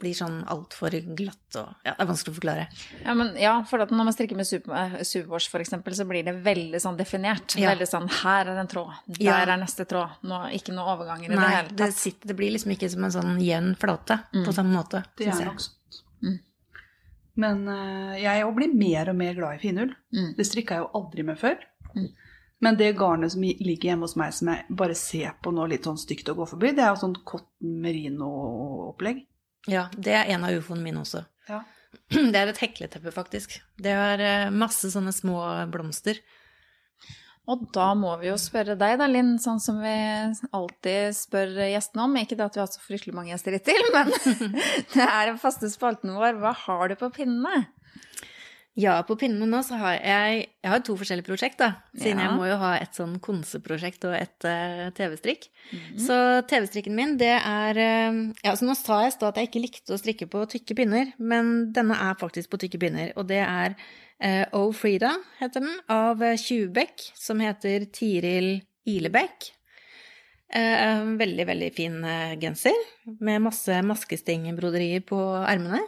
[0.00, 2.64] blir sånn altfor glatt og Ja, det er vanskelig å forklare.
[3.04, 6.24] Ja, men, ja, for at når man strikker med super, eh, superwash eksempel, så blir
[6.26, 7.54] det veldig sånn definert.
[7.60, 7.70] Ja.
[7.72, 9.38] Veldig sånn, her er en tråd, der Ja.
[9.44, 10.18] er neste tråd.
[10.22, 11.94] Nå, ikke noe overganger i det hele hele det, tatt.
[11.94, 15.04] sitter, det blir liksom ikke som en sånn jevn flate på samme måte.
[15.16, 15.74] Det er nok sånn.
[16.22, 16.40] Mm.
[17.36, 19.94] Men uh, jeg òg blir mer og mer glad i finull.
[20.14, 20.36] Mm.
[20.36, 21.56] Det strikka jeg jo aldri med før.
[21.94, 22.08] Mm.
[22.64, 25.84] Men det garnet som ligger hjemme hos meg som jeg bare ser på nå litt
[25.84, 29.26] sånn stygt å gå forbi, det er jo sånn cotton merino-opplegg.
[29.70, 31.24] Ja, det er en av ufoene mine også.
[31.48, 31.62] Ja.
[32.32, 33.58] Det er et hekleteppe, faktisk.
[33.80, 35.38] Det har eh, masse sånne små
[35.72, 36.18] blomster.
[37.44, 39.92] Og da må vi jo spørre deg da, Linn, sånn som vi
[40.56, 42.16] alltid spør gjestene om.
[42.16, 44.12] Ikke det at vi har så fryktelig mange gjester hittil, men
[44.94, 46.38] det er den faste spalten vår.
[46.40, 47.66] Hva har du på pinnene?
[48.74, 51.76] Ja, på pinnene nå så har jeg Jeg har to forskjellige prosjekt, da.
[51.94, 52.26] Siden Ja.
[52.26, 55.46] jeg må jo ha et sånn konseprosjekt og et uh, TV-strikk.
[55.70, 55.98] Mhm.
[56.02, 56.16] Så
[56.50, 59.62] TV-strikken min, det er uh, Ja, så nå sa jeg i stad at jeg ikke
[59.62, 63.42] likte å strikke på tykke pinner, men denne er faktisk på tykke pinner, og det
[63.46, 68.56] er uh, O Frida, heter den, av Tjuvbekk, som heter Tiril
[68.86, 69.52] Ilebekk.
[70.54, 71.94] Veldig, veldig fin
[72.38, 72.76] genser
[73.18, 75.80] med masse maskestingbroderier på ermene.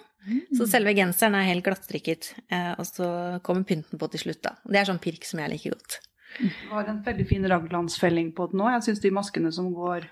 [0.56, 3.08] Så selve genseren er helt glattstrikket, eh, og så
[3.46, 4.56] kommer pynten på til slutt, da.
[4.66, 6.00] Det er sånn pirk som jeg liker godt.
[6.36, 8.68] Det var en veldig fin raglandsfelling på den nå.
[8.74, 10.08] Jeg syns de maskene som går,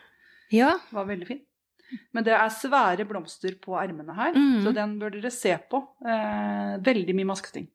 [0.55, 1.45] Ja, var veldig fine.
[2.15, 4.63] Men det er svære blomster på ermene her, mm.
[4.65, 5.81] så den bør dere se på.
[6.05, 7.67] Eh, veldig mye maskesting.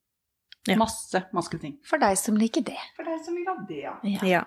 [0.67, 0.75] Ja.
[0.75, 1.77] Masse masketing.
[1.87, 2.77] For deg som liker det.
[2.97, 3.93] For deg som vil ha det, ja.
[4.27, 4.41] Ja.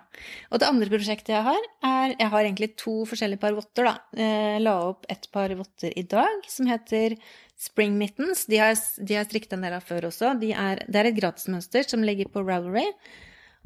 [0.52, 3.94] Og det andre prosjektet jeg har, er Jeg har egentlig to forskjellige par votter, da.
[4.18, 7.16] Jeg la opp et par votter i dag som heter
[7.58, 8.44] Spring Mittens.
[8.46, 10.34] De har, de har strikket en del av før også.
[10.38, 12.84] De er, det er et gratismønster som ligger på Ravelry.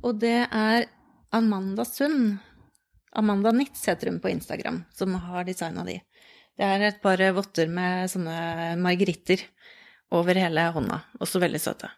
[0.04, 0.86] Og det er
[1.34, 2.38] Amanda Sund.
[3.16, 5.98] Amanda Nitz heter hun på Instagram, som har designa de.
[6.56, 9.42] Det er et par votter med sånne margeritter
[10.14, 11.02] over hele hånda.
[11.20, 11.90] Også veldig søte.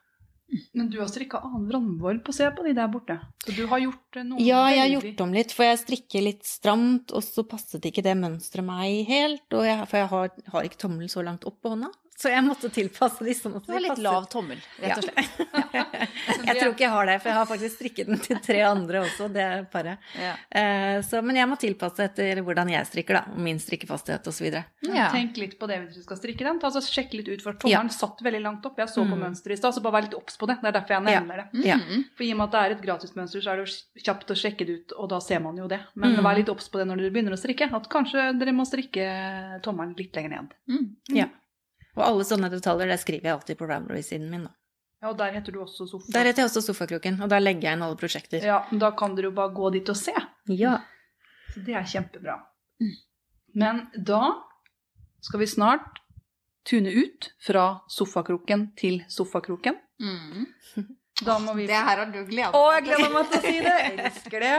[0.73, 3.19] Men du har strikka annen vrangvoll på se på de der borte.
[3.45, 6.25] Så du har gjort eh, noe Ja, jeg har gjort om litt, for jeg strikker
[6.25, 10.31] litt stramt, og så passet ikke det mønsteret meg helt, og jeg, for jeg har,
[10.55, 11.93] har ikke tommelen så langt opp på hånda.
[12.19, 15.37] Så jeg måtte tilpasse de sånn at de litt lav tommel, rett og slett.
[16.49, 19.01] Jeg tror ikke jeg har det, for jeg har faktisk strikket den til tre andre
[19.05, 20.01] også, det paret.
[20.19, 20.33] Ja.
[20.51, 24.49] Eh, så, men jeg må tilpasse etter hvordan jeg strikker, da, min strikkefasthet osv.
[24.89, 25.09] Ja.
[25.13, 26.59] Tenk litt på det hvis du skal strikke den.
[26.63, 28.79] Ta, så sjekk litt ut, for tommelen satt veldig langt opp.
[28.83, 30.59] Jeg så på mønsteret i stad, så bare vær litt obs på det.
[30.63, 31.21] Det er derfor jeg Ja.
[31.21, 31.65] nevner det.
[31.69, 31.77] Ja.
[31.79, 32.05] Mm.
[32.19, 34.39] For i og med at det er et gratismønster, så er det jo kjapt å
[34.43, 35.81] sjekke det ut, og da ser man jo det.
[35.95, 36.25] Men Mm.
[36.25, 37.71] vær litt obs på det når dere begynner å strikke.
[37.73, 40.55] At kanskje dere må strikke tommelen litt lenger ned.
[40.69, 40.89] Mm.
[41.15, 41.29] ja.
[41.99, 44.47] Og alle sånne detaljer det skriver jeg alltid på Ravelry-siden min.
[44.47, 44.55] Da.
[45.03, 46.11] Ja, og der heter du også sofa.
[46.15, 48.43] Der heter jeg også Sofakroken, og der legger jeg inn alle prosjekter.
[48.43, 50.15] Ja, da kan dere jo bare gå dit og se.
[50.51, 50.79] Ja.
[51.53, 52.39] Så det er kjempebra.
[53.59, 54.23] Men da
[55.25, 56.03] skal vi snart
[56.69, 59.79] tune ut fra sofakroken til sofakroken.
[60.03, 60.47] Mm.
[61.25, 63.55] Da må vi Det her har du gleda Å, jeg gleder meg til å si
[63.65, 63.73] det!
[63.89, 64.53] Jeg elsker det.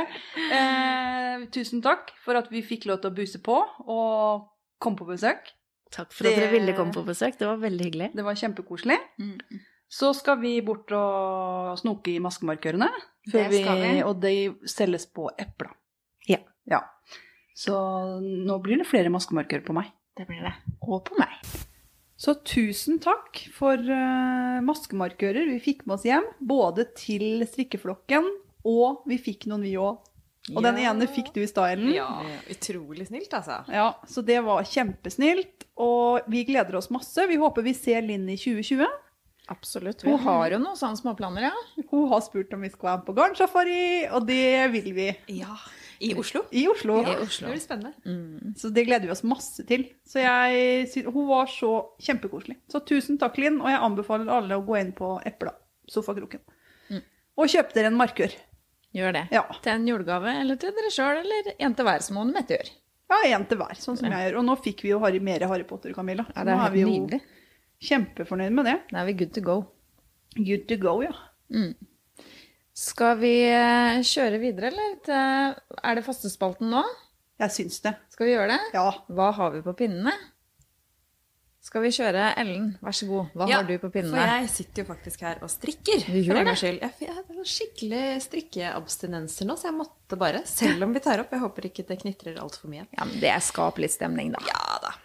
[0.58, 4.50] Eh, tusen takk for at vi fikk lov til å buse på og
[4.84, 5.54] komme på besøk.
[5.94, 8.10] Takk for at dere ville komme på besøk, det var veldig hyggelig.
[8.14, 8.98] Det var kjempekoselig.
[9.22, 9.62] Mm.
[9.90, 12.90] Så skal vi bort og snoke i maskemarkørene.
[13.32, 13.94] Før Det skal vi.
[14.06, 14.36] Og de
[14.70, 15.72] selges på Epla.
[16.30, 16.44] Ja.
[16.70, 16.84] ja.
[17.58, 17.74] Så
[18.22, 19.90] nå blir det flere maskemarkører på meg.
[20.18, 20.54] Det blir det.
[20.86, 21.34] Og på meg.
[22.20, 26.28] Så tusen takk for uh, maskemarkører vi fikk med oss hjem.
[26.44, 28.28] Både til strikkeflokken,
[28.68, 30.04] og vi fikk noen vi òg.
[30.56, 31.91] Og den ene fikk du i stad, Ellen.
[31.95, 32.08] Ja,
[32.50, 33.62] utrolig snilt, altså.
[33.74, 35.68] Ja, så det var kjempesnilt.
[35.80, 37.28] Og vi gleder oss masse.
[37.30, 38.88] Vi håper vi ser Linn i 2020.
[39.50, 40.04] Absolutt.
[40.06, 41.84] Hun har jo noen sånne småplaner, ja.
[41.89, 43.84] Hun har spurt om vi skal være med på garnsafari,
[44.14, 45.08] og det vil vi.
[45.39, 45.56] Ja.
[46.00, 46.45] I Oslo?
[46.56, 47.02] i Oslo.
[47.04, 47.50] I Oslo.
[47.50, 48.54] Det blir spennende.
[48.56, 49.88] Så det gleder vi oss masse til.
[50.08, 52.56] Så jeg, hun var så kjempekoselig.
[52.72, 55.52] Så tusen takk, Linn, og jeg anbefaler alle å gå inn på Epla,
[55.91, 56.39] sofakroken,
[57.39, 58.32] og kjøpe dere en markør.
[58.96, 59.24] Gjør det.
[59.36, 59.44] Ja.
[59.62, 62.72] Til en julegave, eller til dere sjøl, eller en til hver, som hun Mette gjør.
[63.10, 64.40] Ja, en til hver, sånn som jeg gjør.
[64.42, 66.26] Og nå fikk vi jo Harry, mer Harry Potter, Camilla.
[66.36, 67.20] Ja, det er nå er vi jo nydelig.
[67.90, 68.76] kjempefornøyd med det.
[68.92, 69.56] Da er vi good to go.
[70.38, 71.14] Good to go, ja.
[72.80, 75.56] Skal vi eh, kjøre videre, eller?
[75.82, 76.84] Er det fastespalten nå?
[77.40, 77.96] Jeg syns det.
[78.14, 78.60] Skal vi gjøre det?
[78.76, 78.88] Ja.
[79.16, 80.14] Hva har vi på pinnene?
[81.70, 83.28] Skal vi kjøre Ellen, vær så god.
[83.38, 84.16] Hva har du på pinnene?
[84.18, 86.02] For jeg sitter jo faktisk her og strikker.
[86.02, 86.56] Du gjør det?
[86.58, 86.80] skyld.
[86.82, 91.44] Jeg, har skikkelig strikkeabstinenser nå, så jeg måtte bare, selv om vi tar opp Jeg
[91.44, 92.88] håper ikke det knitrer altfor mye.
[92.98, 94.42] Ja, men Det skaper litt stemning, da.
[94.50, 94.96] Ja da.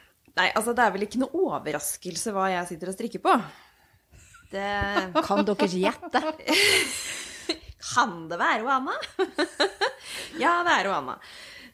[0.40, 3.36] Nei, altså det er vel ikke noe overraskelse hva jeg sitter og strikker på.
[4.56, 4.68] Det
[5.28, 6.22] Kan dere gjette?
[7.92, 8.96] Kan det være Oana?
[10.42, 11.20] ja, det er Oana.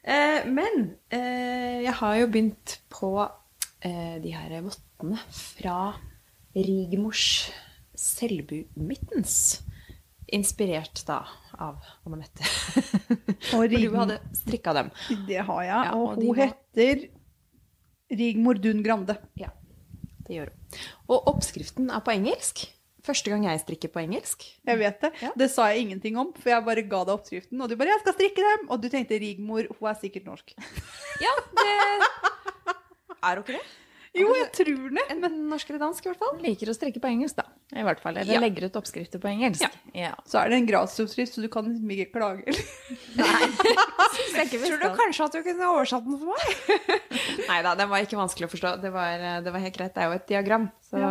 [0.02, 3.14] Eh, men eh, jeg har jo begynt på
[3.82, 5.76] de her vottene fra
[6.54, 7.50] Rigmors
[7.96, 9.60] Selbu-mittens.
[10.30, 11.24] Inspirert da
[11.58, 12.44] av Anne Mette.
[13.50, 14.90] Og For du hadde strikka dem.
[15.26, 15.86] det har jeg.
[15.88, 17.06] Ja, og og hun heter
[18.20, 19.16] Rigmor Dun Grande.
[19.38, 19.50] Ja,
[20.26, 20.78] det gjør hun.
[21.10, 22.68] Og oppskriften er på engelsk.
[23.06, 24.44] Første gang jeg strikker på engelsk.
[24.68, 25.10] Jeg vet det.
[25.24, 25.30] Ja.
[25.40, 27.60] Det sa jeg ingenting om, for jeg bare ga deg oppskriften.
[27.62, 30.52] Og du bare 'Jeg skal strikke dem!' Og du tenkte Rigmor, hun er sikkert norsk.
[31.20, 32.76] Ja, det
[33.22, 33.68] Er hun ikke det?
[34.18, 35.02] Jo, jeg tror det.
[35.14, 36.38] En norsk eller dansk, i hvert fall.
[36.42, 37.44] Liker å strikke på engelsk, da.
[37.78, 38.16] I hvert fall.
[38.18, 38.40] Eller Ja.
[38.42, 39.62] legger ut oppskrifter på engelsk.
[39.62, 39.70] Ja.
[39.94, 40.14] Ja.
[40.26, 42.50] Så er det en gradsoppskrift, så du kan liksom ikke klage.
[44.50, 46.90] Tror du kanskje at du kunne oversatt den for meg?
[47.50, 48.74] Nei da, den var ikke vanskelig å forstå.
[48.82, 49.94] Det var, det var helt greit.
[49.94, 50.66] Det er jo et diagram.
[50.90, 51.04] Så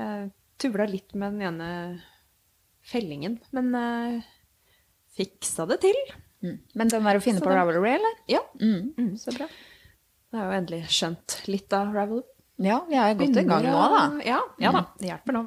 [0.00, 0.30] jeg
[0.62, 1.70] tubla litt med den ene
[2.88, 3.36] fellingen.
[3.52, 4.24] Men uh,
[5.18, 5.98] fiksa det til.
[6.44, 6.56] Mm.
[6.78, 8.20] Men den er å finne Så på den- Ravelry, eller?
[8.32, 8.40] Ja.
[8.60, 9.12] Mm.
[9.20, 9.48] Så bra.
[10.36, 12.24] Jeg har jo endelig skjønt litt av Ravel.
[12.64, 13.98] Ja, vi er godt i gang nå, da.
[14.08, 14.20] Mm.
[14.24, 14.80] Ja, ja da.
[14.96, 15.40] Det hjelper nå.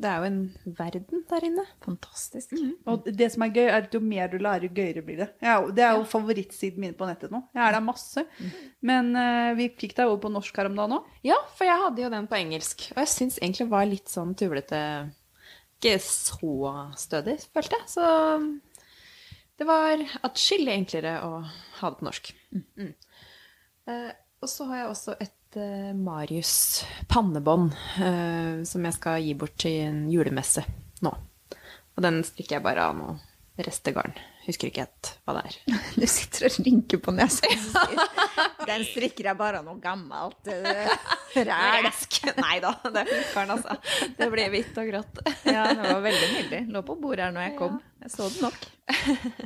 [0.00, 0.38] Det er jo en
[0.78, 1.64] verden der inne.
[1.84, 2.54] Fantastisk.
[2.88, 5.26] Og det som er gøy, er at jo mer du lærer, jo gøyere blir det.
[5.44, 7.42] Er jo- det er jo favorittsiden min på nettet nå.
[7.52, 8.24] Jeg er der masse.
[8.80, 11.12] Men uh, vi fikk deg over på norsk her om dagen òg.
[11.28, 12.88] Ja, for jeg hadde jo den på engelsk.
[12.96, 14.80] Og jeg syns egentlig var litt sånn tullete
[15.76, 17.92] Ikke så stødig, følte jeg.
[17.92, 18.08] Så
[19.60, 22.32] det var atskillig enklere å ha det på norsk.
[22.56, 22.94] Mm.
[23.92, 24.12] Eh,
[24.44, 29.56] og så har jeg også et uh, Marius pannebånd uh, som jeg skal gi bort
[29.60, 30.64] til en julemesse
[31.04, 31.14] nå.
[31.94, 34.12] Og den strikker jeg bare av noe restegarn.
[34.44, 35.58] Husker ikke helt hva det er.
[36.00, 37.48] Du sitter og rynker på nesa.
[38.68, 40.92] Den strikker jeg bare av noe gammelt eh.
[41.48, 42.20] Ræsk!
[42.38, 43.76] Nei da, det er flikkeren, altså.
[44.18, 45.22] Det ble hvitt og grått.
[45.54, 46.62] Ja, det var veldig nydelig.
[46.74, 47.80] Lå på bordet her når jeg kom.
[48.04, 48.68] Jeg så det nok.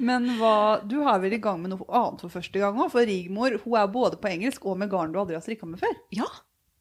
[0.03, 2.91] Men hva, du er vel i gang med noe annet for første gang òg?
[2.95, 5.83] For Rigmor hun er både på engelsk og med garn du aldri har strikka med
[5.83, 5.95] før.
[6.17, 6.27] Ja,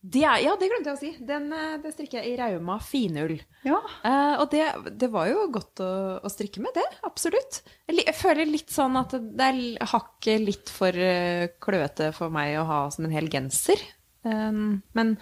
[0.07, 1.09] det, er, ja, det glemte jeg å si.
[1.27, 3.35] Den, eh, det strikker jeg i Rauma finull.
[3.67, 3.79] Ja.
[4.05, 4.63] Uh, og det,
[5.01, 5.89] det var jo godt å,
[6.23, 6.85] å strikke med, det.
[7.07, 7.59] Absolutt.
[7.89, 12.55] Jeg, jeg føler litt sånn at det er hakket litt for uh, kløete for meg
[12.61, 13.81] å ha som en hel genser.
[14.23, 15.17] Um, men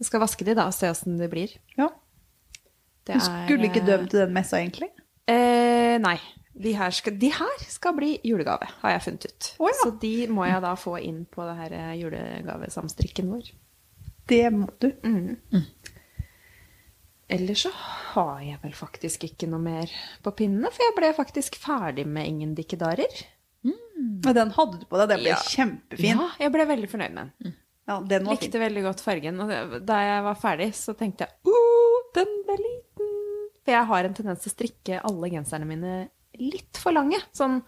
[0.00, 1.58] jeg skal vaske de da og se åssen det blir.
[1.78, 1.90] ja.
[3.02, 4.92] Det Du skulle ikke dømt til den messa, egentlig?
[5.26, 6.14] Uh, nei.
[6.52, 9.48] De her, skal, de her skal bli julegave, har jeg funnet ut.
[9.58, 9.78] Oh, ja.
[9.80, 13.50] Så de må jeg da få inn på det her julegavesamstrikken vår.
[14.28, 14.90] Det må du.
[17.32, 17.70] Ellers så
[18.12, 19.92] har jeg vel faktisk ikke noe mer
[20.24, 23.22] på pinnene, for jeg ble faktisk ferdig med Ingen dikkedarer.
[23.64, 25.08] Og den hadde du på deg.
[25.12, 25.36] Den ble Ja.
[25.48, 26.18] kjempefin.
[26.18, 27.54] Ja, jeg ble veldig fornøyd med den.
[27.88, 28.60] Ja, den var Likte fin.
[28.62, 29.40] veldig godt fargen.
[29.40, 33.12] Og da jeg var ferdig, så tenkte jeg oh, den ble liten.
[33.64, 36.08] For jeg har en tendens til å strikke alle genserne mine
[36.38, 37.18] litt for lange.
[37.34, 37.62] Sånn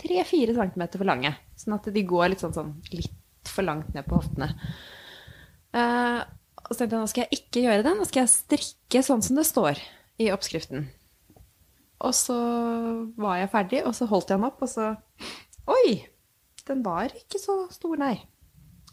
[0.00, 1.34] tre-fire centimeter for lange.
[1.56, 4.54] Sånn at de går litt sånn, sånn litt for langt ned på hoftene.
[5.76, 6.20] Eh,
[6.60, 7.94] og så tenkte jeg nå skal jeg ikke gjøre det.
[7.98, 9.80] Nå skal jeg strikke sånn som det står
[10.20, 10.88] i oppskriften.
[12.00, 12.36] Og så
[13.20, 14.94] var jeg ferdig, og så holdt jeg den opp, og så
[15.70, 16.00] Oi!
[16.68, 18.14] Den var ikke så stor, nei.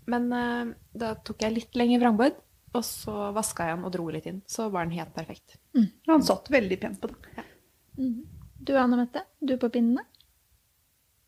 [0.10, 2.38] Men uh, da tok jeg litt lenger vrangbord,
[2.74, 4.40] og så vaska jeg den og dro litt inn.
[4.50, 5.58] Så var den helt perfekt.
[6.10, 7.52] Han satt veldig pent på den.
[8.58, 10.04] Du Anne Mette, du på pinnene?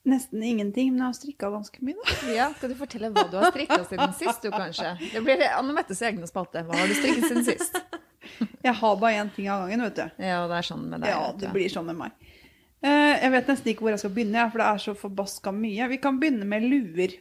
[0.10, 1.96] Nesten ingenting, men jeg har strikka ganske mye.
[2.02, 2.18] da.
[2.34, 4.96] Ja, Skal du fortelle hva du har strikka siden sist, du kanskje?
[5.14, 6.64] Det blir Anne Mettes egne spalte.
[6.68, 7.80] Hva har du strikket siden sist?
[8.66, 10.26] Jeg har bare én ting av gangen, vet du.
[10.26, 11.14] Ja, det er sånn med deg.
[11.14, 12.30] Ja, det blir sånn med meg.
[12.80, 15.88] Eh, jeg vet nesten ikke hvor jeg skal begynne, for det er så forbaska mye.
[15.92, 17.16] Vi kan begynne med luer.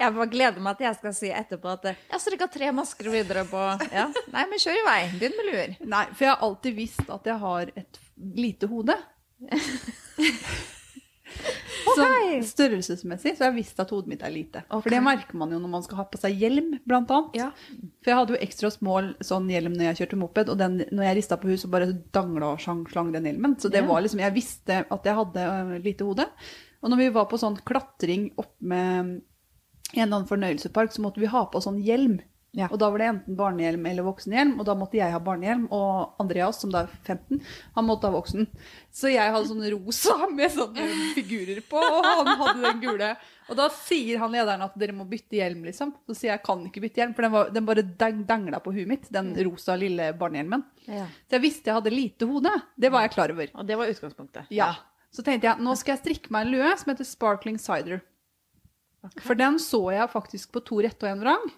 [0.00, 3.08] Jeg bare gleder meg til jeg skal si etterpå at jeg har strikka tre masker
[3.12, 3.60] videre på
[3.92, 4.06] ja.
[4.32, 5.00] Nei, men kjør i vei.
[5.18, 5.74] Begynn med luer.
[5.92, 8.00] Nei, for jeg har alltid visst at jeg har et
[8.36, 8.96] lite hode.
[11.90, 12.04] Så
[12.44, 14.62] størrelsesmessig så har jeg visst at hodet mitt er lite.
[14.70, 17.38] For det merker man jo når man skal ha på seg hjelm, blant annet.
[17.38, 17.48] Ja.
[18.02, 21.08] For jeg hadde jo ekstra smål sånn hjelm når jeg kjørte moped, og den, når
[21.08, 23.56] jeg rista på huset, så bare dangla og slang, slang den hjelmen.
[23.62, 23.88] Så det Ja.
[23.88, 26.26] var liksom, jeg visste at jeg hadde uh, lite hode.
[26.82, 29.22] Og når vi var på sånn klatring opp med en
[29.96, 32.20] eller annen fornøyelsespark, så måtte vi ha på sånn hjelm.
[32.56, 32.66] Ja.
[32.66, 36.16] Og da var det enten barnehjelm eller voksenhjelm, og da måtte jeg ha barnehjelm, og
[36.22, 37.38] Andreas, som da er 15,
[37.76, 38.48] han måtte ha voksen.
[38.90, 43.12] Så jeg hadde sånn rosa med sånne figurer på, og han hadde den gule.
[43.50, 45.94] Og da sier han lederen at dere må bytte hjelm, liksom.
[46.10, 48.74] Så sier jeg kan ikke bytte hjelm, for den, var, den bare dang, dangla på
[48.74, 50.66] huet mitt, den rosa lille barnehjelmen.
[50.90, 51.06] Ja.
[51.30, 52.56] Så jeg visste jeg hadde lite hode.
[52.74, 53.54] Det var jeg klar over.
[53.54, 54.50] Og det var utgangspunktet.
[54.54, 54.72] Ja.
[55.14, 58.02] Så tenkte jeg nå skal jeg strikke meg en lue som heter Sparkling Cider.
[59.24, 61.50] For den så jeg faktisk på to rette og en vrang.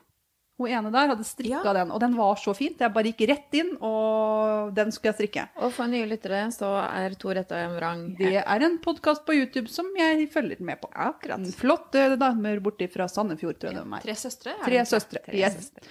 [0.63, 1.73] Hun ene der hadde strikka Ja.
[1.77, 2.79] den, og den var så fint.
[2.81, 5.45] Jeg bare gikk rett inn, og den skulle jeg strikke.
[5.67, 9.25] Og for nye lyttere så er To rette og en vrang Det er en podkast
[9.27, 10.89] på YouTube som jeg følger med på.
[10.95, 11.45] Akkurat.
[11.59, 14.03] Flotte damer borti fra Sandefjord, tror jeg det var meg.
[14.07, 14.55] Tre søstre?
[14.59, 15.25] er Tre søstre.
[15.27, 15.59] Tre Yes.
[15.59, 15.83] søstre.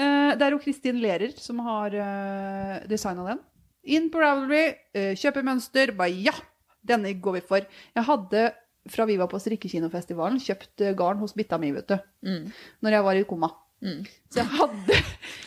[0.00, 3.40] Uh, det er jo Kristin Lerer som har uh, designa den.
[3.84, 5.92] Inn på Ravelry, uh, kjøpe mønster.
[5.96, 6.32] Bare ja!
[6.86, 7.66] Denne går vi for.
[7.96, 8.44] Jeg hadde,
[8.88, 11.98] fra vi var på strikkekinofestivalen, kjøpt eh, garn hos bitta mi, vet du.
[12.24, 12.46] Mm.
[12.80, 13.50] Når jeg var i koma.
[13.80, 14.04] Mm.
[14.28, 14.96] Så jeg hadde,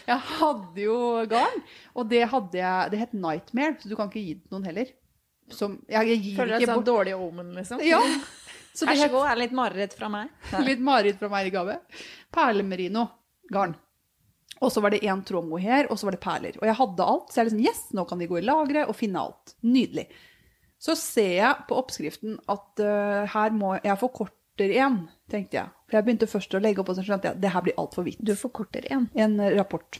[0.08, 0.98] jeg hadde jo
[1.30, 1.60] garn,
[1.94, 4.66] og det hadde jeg Det het Nightmare, så du kan ikke gi det til noen
[4.72, 4.94] heller.
[5.54, 7.84] Som, jeg, jeg Føler deg sånn dårlig omen, liksom.
[7.86, 8.02] Ja.
[8.74, 10.32] Så Vær så god, er litt mareritt fra meg.
[10.66, 11.76] Litt mareritt fra meg i gave.
[12.34, 13.76] Perlemerino-garn.
[14.66, 16.58] Og så var det én tråd mohair, og så var det perler.
[16.58, 18.98] Og jeg hadde alt, så jeg liksom Yes, nå kan vi gå i lageret og
[18.98, 19.54] finne alt.
[19.62, 20.08] Nydelig.
[20.82, 25.70] Så ser jeg på oppskriften at uh, her må jeg forkorter én, tenkte jeg.
[25.94, 27.76] For jeg begynte først å legge opp, og så skjønte jeg at det her blir
[27.78, 28.18] altfor hvitt.
[28.26, 29.04] Du forkorter igjen.
[29.14, 30.00] En eh, rapport.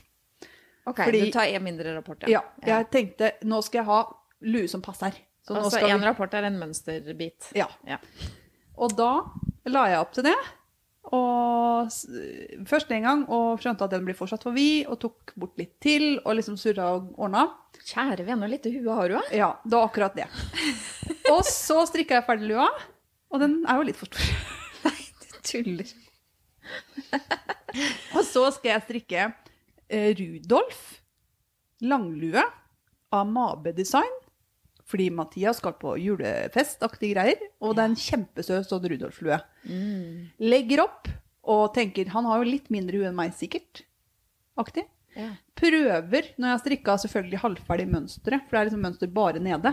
[0.90, 2.80] Ok, Fordi- du tar en mindre rapport, Ja, ja.
[2.80, 3.98] jeg tenkte nå skal jeg ha
[4.42, 5.14] lue som passer.
[5.46, 6.06] Så Altså en vi...
[6.08, 7.52] rapport er en mønsterbit.
[7.54, 7.68] Ja.
[7.86, 8.00] Ja.
[8.76, 9.22] Og da
[9.70, 10.34] la jeg opp til det.
[11.14, 11.86] Og
[12.66, 15.76] først en gang og skjønte at den blir fortsatt for vid, og tok bort litt
[15.84, 17.44] til, og liksom surra og ordna.
[17.84, 19.22] Kjære vene, lite hue har du, da?
[19.30, 20.26] Ja, det var akkurat det.
[21.30, 22.66] Og så strikka jeg ferdig lua,
[23.30, 24.60] og den er jo litt for stor.
[25.44, 25.88] Tuller.
[28.16, 30.84] Og så skal jeg strikke eh, Rudolf
[31.84, 32.42] langlue
[33.14, 34.20] av Mabe Design.
[34.84, 39.38] Fordi Mathias skal på julefestaktige greier, og det er en kjempesøt sånn Rudolf-lue.
[40.44, 41.08] Legger opp
[41.54, 43.80] og tenker Han har jo litt mindre hue enn meg, sikkert.
[44.60, 44.84] Aktig.
[45.16, 45.30] Ja.
[45.56, 49.72] Prøver, når jeg har strikka selvfølgelig halvferdig mønsteret, for det er liksom mønster bare nede,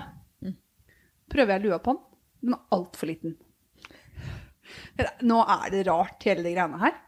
[1.32, 2.02] prøver jeg lua på den.
[2.42, 3.36] Den er altfor liten.
[5.28, 7.00] Nå er det rart, hele de greiene her.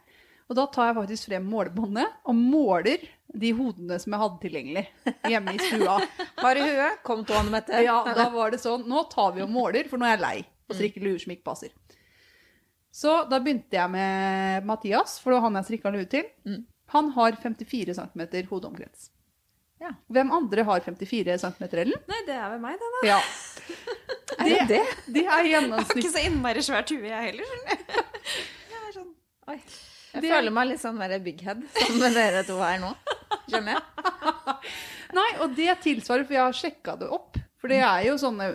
[0.51, 4.83] Og da tar jeg faktisk frem målebåndet og måler de hodene som jeg hadde tilgjengelig
[5.31, 5.95] hjemme i stua.
[6.43, 6.99] Har du huet?
[7.07, 7.79] Kom Anne Mette.
[7.85, 8.83] Ja, da var det sånn.
[8.89, 10.37] Nå tar vi og måler, for nå er jeg lei
[10.69, 11.73] og strikker luer som ikke passer.
[12.93, 16.27] Så da begynte jeg med Mathias, for det var han jeg strikka lue til.
[16.93, 19.09] Han har 54 cm hodeomkrets.
[19.81, 19.89] Ja.
[20.13, 22.05] Hvem andre har 54 cm, Ellen?
[22.07, 23.15] Nei, det er vel meg, det, da.
[23.15, 23.19] Ja.
[24.43, 24.83] Er det det?
[25.15, 27.57] De er Jeg har ikke så innmari svært hue, jeg heller.
[28.73, 29.11] Jeg er sånn.
[30.13, 32.91] Jeg føler meg litt sånn mer big head, som dere to her nå.
[33.47, 33.83] Skjønner jeg?
[35.17, 37.39] Nei, og det tilsvarer, for jeg har sjekka det opp.
[37.63, 38.49] For det er jo sånne,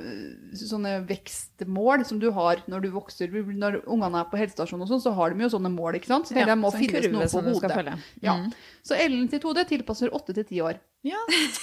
[0.52, 3.32] sånne vekstmål som du har når du vokser.
[3.32, 6.28] Når ungene er på helsestasjon og sånn, så har de jo sånne mål, ikke sant?
[6.28, 7.94] Så det ja, må finnes kurve noe på hodet.
[8.20, 8.34] Ja.
[8.36, 8.50] Mm.
[8.84, 10.82] Så Ellen sitt hode tilpasser 8 til 10 år.
[11.08, 11.22] Ja,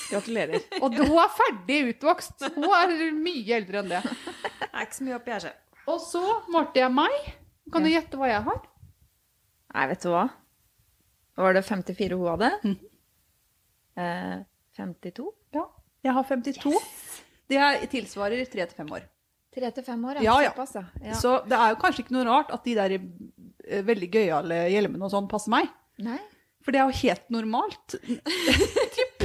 [0.09, 0.65] gratulerer.
[0.81, 2.47] Og hun er ferdig utvokst.
[2.57, 4.01] Hun er mye eldre enn det.
[4.65, 5.53] Det er ikke så mye oppi her, så.
[5.93, 7.31] Og så målte jeg meg.
[7.69, 8.61] Kan du gjette hva jeg har?
[9.75, 10.25] Nei, vet du hva?
[11.45, 12.55] Var det 54 hun hadde?
[12.65, 12.75] Mm.
[14.01, 14.37] Eh,
[14.81, 15.29] 52?
[15.53, 15.69] Ja.
[16.09, 16.73] Jeg har 52.
[17.49, 19.07] Det tilsvarer tre til fem år.
[19.55, 20.51] Tre til fem år, Ja, ja.
[20.51, 20.85] Ja.
[21.11, 21.17] ja.
[21.19, 25.07] Så det er jo kanskje ikke noe rart at de der eh, veldig gøyale hjelmene
[25.07, 25.69] og sånn passer meg.
[26.03, 26.19] Nei,
[26.65, 27.95] For det er jo helt normalt.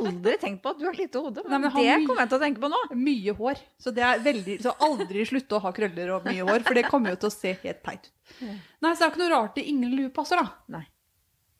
[0.00, 1.42] aldri tenkt på at du har lite hode.
[1.44, 2.80] Nei, Men, men det kommer jeg til å tenke på nå.
[2.98, 3.60] Mye hår.
[3.80, 6.86] Så det er veldig, så aldri slutte å ha krøller og mye hår, for det
[6.88, 8.14] kommer jo til å se helt teit ut.
[8.40, 10.56] Nei, så det er ikke noe rart det ingen lue passer, da.
[10.78, 10.84] Nei.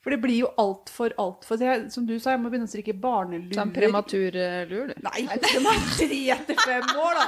[0.01, 1.61] For det blir jo altfor, altfor
[1.93, 3.53] Som du sa, jeg må begynne å strikke barneluer.
[3.57, 4.95] Sånn prematurlur, du.
[5.05, 7.27] Nei, det var tre etter fem år, da!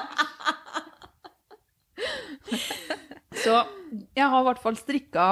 [3.43, 3.59] Så
[4.17, 5.27] jeg har i hvert fall strikka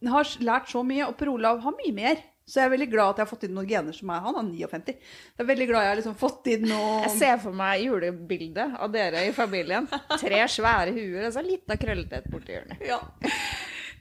[0.00, 2.24] Jeg har lært så mye, og Per Olav har mye mer.
[2.46, 4.36] Så jeg er veldig glad at jeg har fått inn noen gener som er Han
[4.38, 4.92] er 59.
[4.94, 8.76] Jeg er veldig glad jeg har liksom fått inn noen Jeg ser for meg julebildet
[8.78, 9.88] av dere i familien.
[10.14, 12.86] Tre svære huer og så litt av krøllethet borti hjørnet.
[12.86, 13.00] Ja.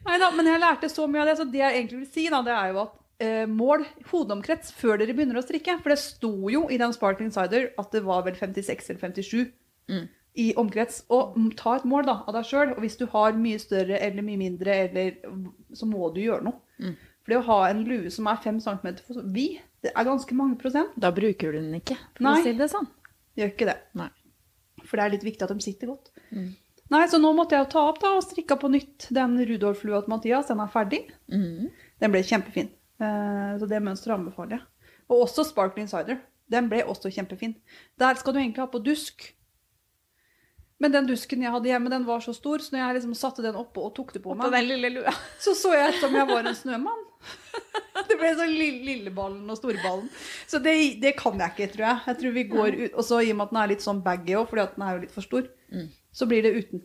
[0.05, 1.37] Nei da, men jeg lærte så mye av det.
[1.39, 2.93] Så det jeg egentlig vil si, da, det er jo at
[3.25, 5.79] eh, mål hodeomkrets før dere begynner å strikke.
[5.81, 9.51] For det sto jo i den Sparkling Cider at det var vel 56 eller 57
[9.85, 10.07] Mm.
[10.41, 11.03] i omkrets.
[11.13, 12.71] Og ta et mål da, av deg sjøl.
[12.73, 15.19] Og hvis du har mye større eller mye mindre, eller,
[15.77, 16.57] så må du gjøre noe.
[16.81, 16.95] Mm.
[17.25, 20.33] For det å ha en lue som er 5 cm for vid, det er ganske
[20.37, 20.93] mange prosent.
[20.97, 22.33] Da bruker du den ikke, for Nei.
[22.39, 22.87] å si det sånn.
[23.37, 23.77] Gjør ikke det.
[24.01, 24.09] Nei.
[24.85, 26.09] For det er litt viktig at de sitter godt.
[26.33, 26.49] Mm.
[26.93, 30.03] Nei, så nå måtte jeg jo ta opp da, og strikka på nytt den Rudolf-lua
[30.05, 30.51] til Mathias.
[30.51, 31.01] Den er ferdig.
[31.33, 31.71] Mm.
[32.03, 32.69] Den ble kjempefin.
[33.01, 34.91] Eh, så det mønsteret anbefaler jeg.
[35.09, 36.19] Og også Sparkling Insider.
[36.51, 37.55] Den ble også kjempefin.
[37.97, 39.31] Der skal du egentlig ha på dusk.
[40.83, 43.43] Men den dusken jeg hadde hjemme, den var så stor, så når jeg liksom satte
[43.45, 44.51] den oppå og tok det på meg,
[44.91, 45.13] lua.
[45.43, 47.03] så så jeg ut som jeg var en snømann.
[48.05, 50.09] Det ble sånn lille, lilleballen og storballen.
[50.51, 52.01] Så det, det kan jeg ikke, tror jeg.
[52.11, 54.01] Jeg tror vi går ut, Og så i og med at den er litt sånn
[54.05, 55.87] baggy òg, fordi at den er jo litt for stor, Mm.
[56.15, 56.83] Så blir det uten,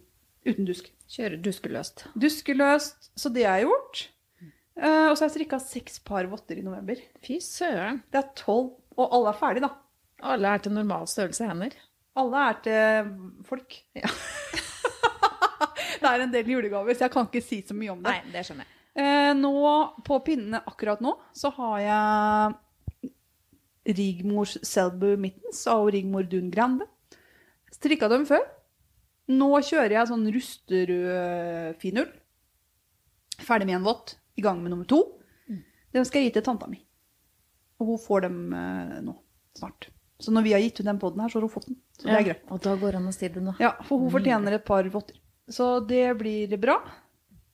[0.48, 0.90] uten dusk.
[1.10, 2.06] Kjøre duskeløst.
[2.18, 4.08] Duskeløst, så det er gjort.
[4.80, 6.98] Uh, og så har jeg strikka seks par votter i november.
[7.22, 8.00] Fy søren.
[8.10, 9.72] Det er tolv, og alle er ferdige, da.
[10.32, 11.76] Alle er til normal størrelse hender.
[12.20, 13.10] Alle er til
[13.46, 13.76] folk.
[13.96, 14.10] Ja.
[16.00, 18.14] det er en del julegaver, så jeg kan ikke si så mye om det.
[18.14, 18.76] Nei, det skjønner jeg.
[19.00, 19.52] Eh, nå,
[20.06, 23.10] på pinnene akkurat nå, så har jeg
[23.96, 26.88] Rigmors Selbu Mittens og Rigmor Dun Grande.
[27.72, 28.42] Strikka dem før.
[29.30, 32.10] Nå kjører jeg sånn rusterød finull.
[33.40, 34.16] Ferdig med en vått.
[34.38, 35.02] I gang med nummer to.
[35.94, 36.78] Den skal jeg gi til tanta mi.
[37.80, 39.14] Og hun får dem eh, nå
[39.58, 39.88] snart.
[40.20, 41.78] Så når vi har gitt ut den poden her, så har hun fått den.
[41.98, 42.42] Så det er greit.
[42.52, 43.54] Og da går an å si det nå.
[43.62, 45.16] Ja, for hun fortjener et par votter.
[45.50, 46.76] Så det blir bra.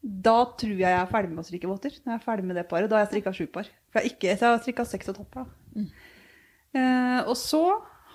[0.02, 1.94] Da tror jeg jeg er ferdig med å strikke votter.
[2.04, 2.90] Når jeg er ferdig med det paret.
[2.90, 3.70] Da har jeg strikka sju par.
[3.90, 5.46] For jeg, ikke, jeg har strikka seks og et halvt par.
[5.48, 5.86] da.
[6.76, 7.62] Eh, og så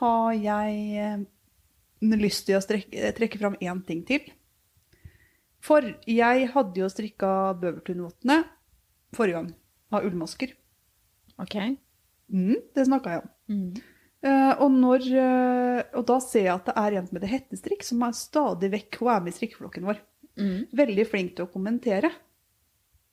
[0.02, 1.26] har jeg
[2.02, 4.26] eh, lyst til å strekke, trekke fram én ting til.
[5.62, 8.42] For jeg hadde jo strikka Bøvertun-vottene
[9.16, 9.50] forrige gang
[9.94, 10.56] av ullmasker.
[11.42, 11.58] Ok.
[12.32, 13.32] Mm, det snakka jeg om.
[13.52, 13.72] Mm.
[14.22, 17.86] Uh, og, når, uh, og da ser jeg at det er en som heter Hettestrikk,
[17.86, 20.02] som er stadig vekk Hun er med i strikkeflokken vår.
[20.38, 20.60] Mm.
[20.78, 22.12] Veldig flink til å kommentere.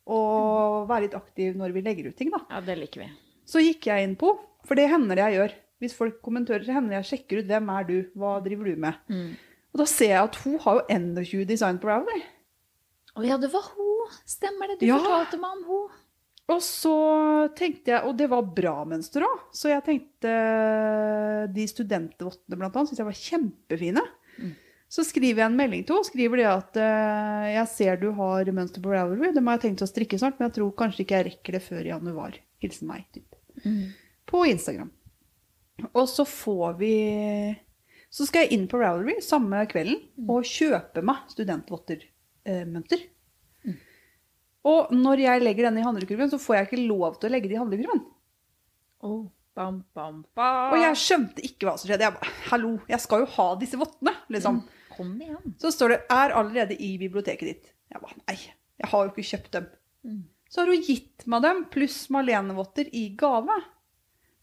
[0.09, 2.41] Og være litt aktiv når vi legger ut ting, da.
[2.49, 3.09] Ja, det liker vi.
[3.49, 4.31] Så gikk jeg inn på,
[4.65, 5.57] for det hender det jeg gjør.
[5.79, 8.99] Hvis folk kommenterer, til henne, jeg sjekker ut hvem er du, hva driver du med.
[9.07, 9.29] Mm.
[9.73, 12.23] Og da ser jeg at hun har jo 21 design på Rowley.
[13.15, 14.13] Å ja, det var hun.
[14.27, 14.79] Stemmer det.
[14.81, 14.97] Du Ja.
[14.97, 15.97] fortalte meg om hun.
[16.49, 16.95] Og så
[17.53, 20.31] tenkte jeg, og det var bra mønster òg, så jeg tenkte
[21.53, 24.03] de studentvottene blant annet syntes jeg var kjempefine.
[24.39, 24.55] Mm.
[24.89, 28.49] Så skriver jeg en melding til henne, skriver det at uh, jeg ser du har
[28.49, 31.19] mønster på Ravelry, Det må jeg tenkt å strikke snart, men jeg tror kanskje ikke
[31.19, 32.39] jeg rekker det før i januar.
[32.63, 33.37] Hilsen meg, typ.
[33.61, 33.93] Mm.
[34.25, 34.89] På Instagram.
[35.93, 36.93] Og så får vi
[38.09, 43.03] Så skal jeg inn på Ravelry samme kvelden og kjøpe meg studentvotter-mønter.
[44.69, 47.51] Og når jeg legger denne i handlekurven, så får jeg ikke lov til å legge
[47.51, 48.01] det i handlekurven.
[49.05, 50.73] Oh, bam, bam, bam.
[50.73, 52.07] Og jeg skjønte ikke hva som skjedde.
[52.07, 54.61] Jeg bare, hallo, jeg skal jo ha disse vottene, liksom.
[54.97, 55.55] Kom igjen.
[55.61, 57.71] Så står det, er allerede i biblioteket ditt.
[57.93, 58.35] Jeg bare, nei,
[58.81, 59.69] jeg har jo ikke kjøpt dem.
[60.03, 60.21] Mm.
[60.49, 63.55] Så har hun gitt meg dem, pluss Marlene-votter i gave.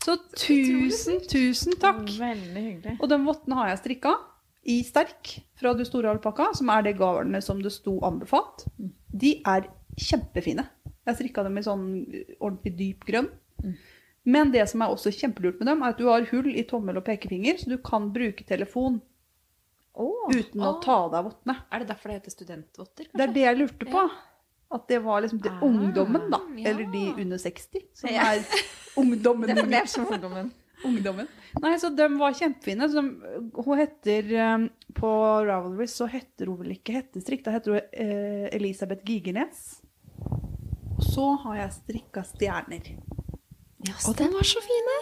[0.07, 2.05] Så tusen, tusen takk.
[2.21, 2.97] Veldig hyggelig.
[3.01, 4.15] Og den votten har jeg strikka
[4.67, 8.69] i sterk fra Du store alpakka, som er det garnet som det sto anbefalt.
[9.11, 9.67] De er
[9.99, 10.67] kjempefine.
[11.07, 11.85] Jeg strikka dem i sånn
[12.39, 13.31] ordentlig dyp grønn.
[14.27, 16.99] Men det som er også kjempelurt med dem, er at du har hull i tommel
[16.99, 19.03] og pekefinger, så du kan bruke telefon
[19.97, 21.55] Oh, uten å ta av deg vottene.
[21.73, 23.07] Er det derfor det heter studentvotter?
[23.17, 24.03] Det er det jeg lurte på.
[24.75, 26.41] At det var liksom det, Ah, ungdommen, da.
[26.59, 26.71] ja.
[26.71, 27.85] Eller de under 60.
[27.95, 28.33] Som Ja.
[28.35, 28.43] er
[28.97, 29.53] ungdommen.
[29.71, 30.51] mitt som ungdommen.
[30.85, 31.29] ungdommen.
[31.63, 32.89] Nei, så de var kjempefine.
[32.91, 35.09] Så de, hun heter eh, På
[35.47, 39.81] Ravelry så heter hun vel ikke Hettestrikk, da heter hun eh, Elisabeth Gigernes.
[40.97, 42.95] Og så har jeg strikka stjerner.
[44.09, 44.97] Og de var så fine!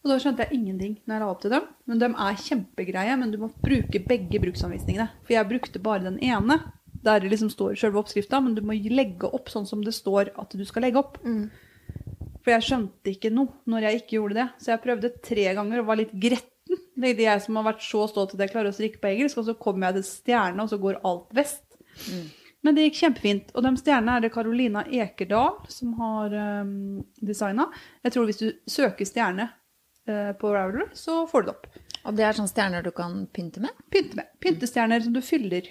[0.00, 1.64] Og da skjønte jeg ingenting når jeg la opp til dem.
[1.88, 5.08] Men de er kjempegreie, men du må bruke begge bruksanvisningene.
[5.26, 6.56] For jeg brukte bare den ene,
[7.06, 10.32] der det liksom står selve oppskrifta, men du må legge opp sånn som det står
[10.40, 11.18] at du skal legge opp.
[12.40, 14.48] For jeg skjønte ikke noe når jeg ikke gjorde det.
[14.60, 16.82] Så jeg prøvde tre ganger og var litt gretten.
[17.00, 19.40] Det er jeg som har vært så stolt at jeg klarer å strikke på engelsk,
[19.40, 21.64] og så kommer jeg til stjerne, og så går alt vest.
[22.64, 23.52] Men det gikk kjempefint.
[23.56, 26.34] Og de stjernene er det Carolina Ekerdal som har
[26.64, 27.70] um, designa.
[28.04, 31.70] Jeg tror hvis du søker stjerne uh, på Ravelry, så får du det opp.
[32.00, 33.76] Og det er sånne stjerner du kan pynte med?
[33.92, 34.28] Pynte med.
[34.44, 35.68] Pyntestjerner som du fyller.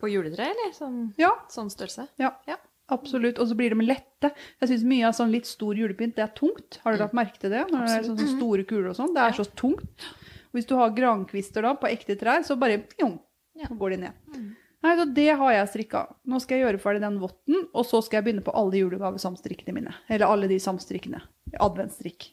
[0.00, 0.72] På juletre, eller?
[0.76, 2.08] Sånn, Ja, sånn størrelse?
[2.18, 2.56] ja, Ja.
[2.90, 3.38] absolutt.
[3.38, 4.32] Og så blir de lette.
[4.60, 6.78] Jeg syns mye av sånn litt stor julepynt, det er tungt.
[6.84, 7.66] Har dere lagt merke til det?
[7.70, 9.14] Når det er sånne sånn store kuler og sånn.
[9.14, 10.08] Det er så tungt.
[10.52, 13.20] Hvis du har grankvister da på ekte trær, så bare pjong,
[13.68, 14.12] så går de ned.
[14.82, 16.06] Nei, så det har jeg strikka.
[16.26, 19.74] Nå skal jeg gjøre ferdig den votten, og så skal jeg begynne på alle julegavesamstrikkene
[19.76, 19.94] mine.
[20.08, 21.20] Eller alle de samstrikkene.
[21.60, 22.30] Adventsstrikk.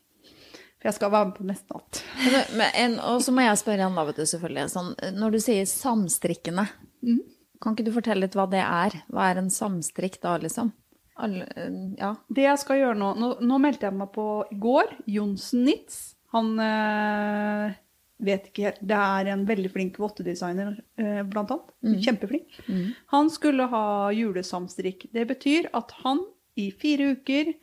[0.80, 2.04] For jeg skal være med på nesten alt.
[3.04, 4.70] Og så må jeg spørre da, vet du, selvfølgelig.
[4.72, 6.68] Sånn, når du sier samstrikkende,
[7.62, 9.00] kan ikke du fortelle litt hva det er?
[9.14, 10.74] Hva er en samstrikk da, liksom?
[11.18, 11.48] Alle,
[11.98, 12.12] ja.
[12.30, 14.94] Det jeg skal gjøre nå Nå, nå meldte jeg meg på i går.
[15.10, 16.14] Johnsen Nitz.
[16.36, 17.74] Han øh,
[18.28, 21.74] vet ikke helt Det er en veldig flink vottedesigner, øh, blant annet.
[22.06, 22.60] Kjempeflink.
[23.14, 25.08] Han skulle ha julesamstrikk.
[25.14, 26.22] Det betyr at han
[26.58, 27.54] i fire uker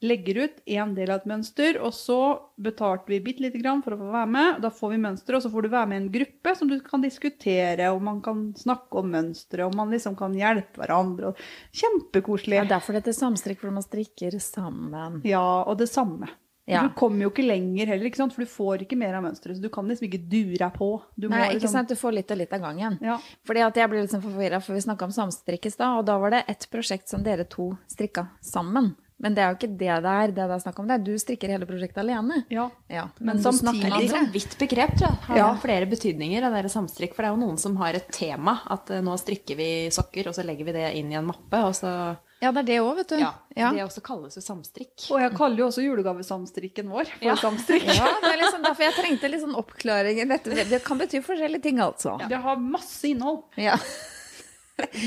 [0.00, 2.18] legger ut én del av et mønster, og så
[2.60, 4.60] betalte vi bitte lite grann for å få være med.
[4.64, 6.76] Da får vi mønster, og så får du være med i en gruppe som du
[6.84, 11.34] kan diskutere, og man kan snakke om mønstre, og man liksom kan hjelpe hverandre.
[11.76, 12.62] Kjempekoselig.
[12.62, 15.20] Ja, er derfor det heter samstrikk, for man strikker sammen.
[15.28, 16.32] Ja, og det samme.
[16.70, 16.84] Ja.
[16.86, 19.58] Du kommer jo ikke lenger heller, ikke for du får ikke mer av mønsteret.
[19.58, 20.90] Så du kan liksom ikke dure på.
[21.18, 21.88] Du Nei, ikke liksom- sant?
[21.88, 22.98] Du får litt og litt av gangen.
[23.02, 23.18] Ja.
[23.44, 26.06] Fordi at jeg ble litt sånn forvirra, for vi snakka om samstrikk i stad, og
[26.06, 28.94] da var det ett prosjekt som dere to strikka sammen.
[29.20, 30.86] Men det er jo ikke det det er, det det er snakk om.
[30.88, 32.38] Det er du strikker hele prosjektet alene.
[32.48, 32.70] ja.
[32.88, 35.18] Ja, Men du samtidig- snakker er litt sånn vidt begrep, tror jeg.
[35.28, 35.54] Har Ja.
[35.60, 37.14] flere betydninger av dere samstrikk.
[37.14, 38.60] For det er jo noen som har et tema.
[38.70, 41.52] At eh, nå strikker vi sokker, og så legger vi det inn i en mappe.
[41.68, 43.16] Og så Ja, det er det òg, vet du.
[43.20, 43.34] Ja.
[43.54, 43.70] Ja.
[43.70, 45.10] Det også kalles jo samstrikk.
[45.12, 47.34] Og jeg kaller jo også julegavesamstrikken vår for Ja.
[47.36, 47.84] samstrikk.
[48.00, 50.26] Ja, det er liksom derfor jeg trengte litt sånn oppklaring.
[50.26, 52.16] Dette, det kan bety forskjellige ting, altså.
[52.26, 53.42] Det har masse innhold.
[53.58, 53.76] Ja.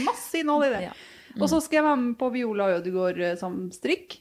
[0.05, 0.81] Masse innhold i det.
[0.83, 0.93] Ja.
[1.39, 4.19] Og så skal jeg være med på Viola Ødegaard som strikk.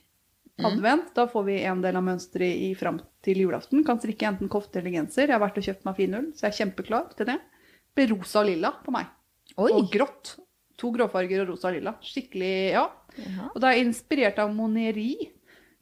[0.63, 1.15] Advent.
[1.17, 3.83] Da får vi en del av mønsteret i fram til julaften.
[3.87, 5.27] Kan strikke enten kofte eller genser.
[5.27, 7.39] Jeg har vært og kjøpt meg finull, så jeg er kjempeklar til det.
[7.41, 9.09] Det blir rosa og lilla på meg.
[9.57, 9.71] Oi.
[9.73, 10.37] Og grått.
[10.81, 11.95] To gråfarger og rosa og lilla.
[12.05, 12.85] Skikkelig, ja.
[13.19, 13.49] Jaha.
[13.53, 15.13] Og da er jeg inspirert av Moneri.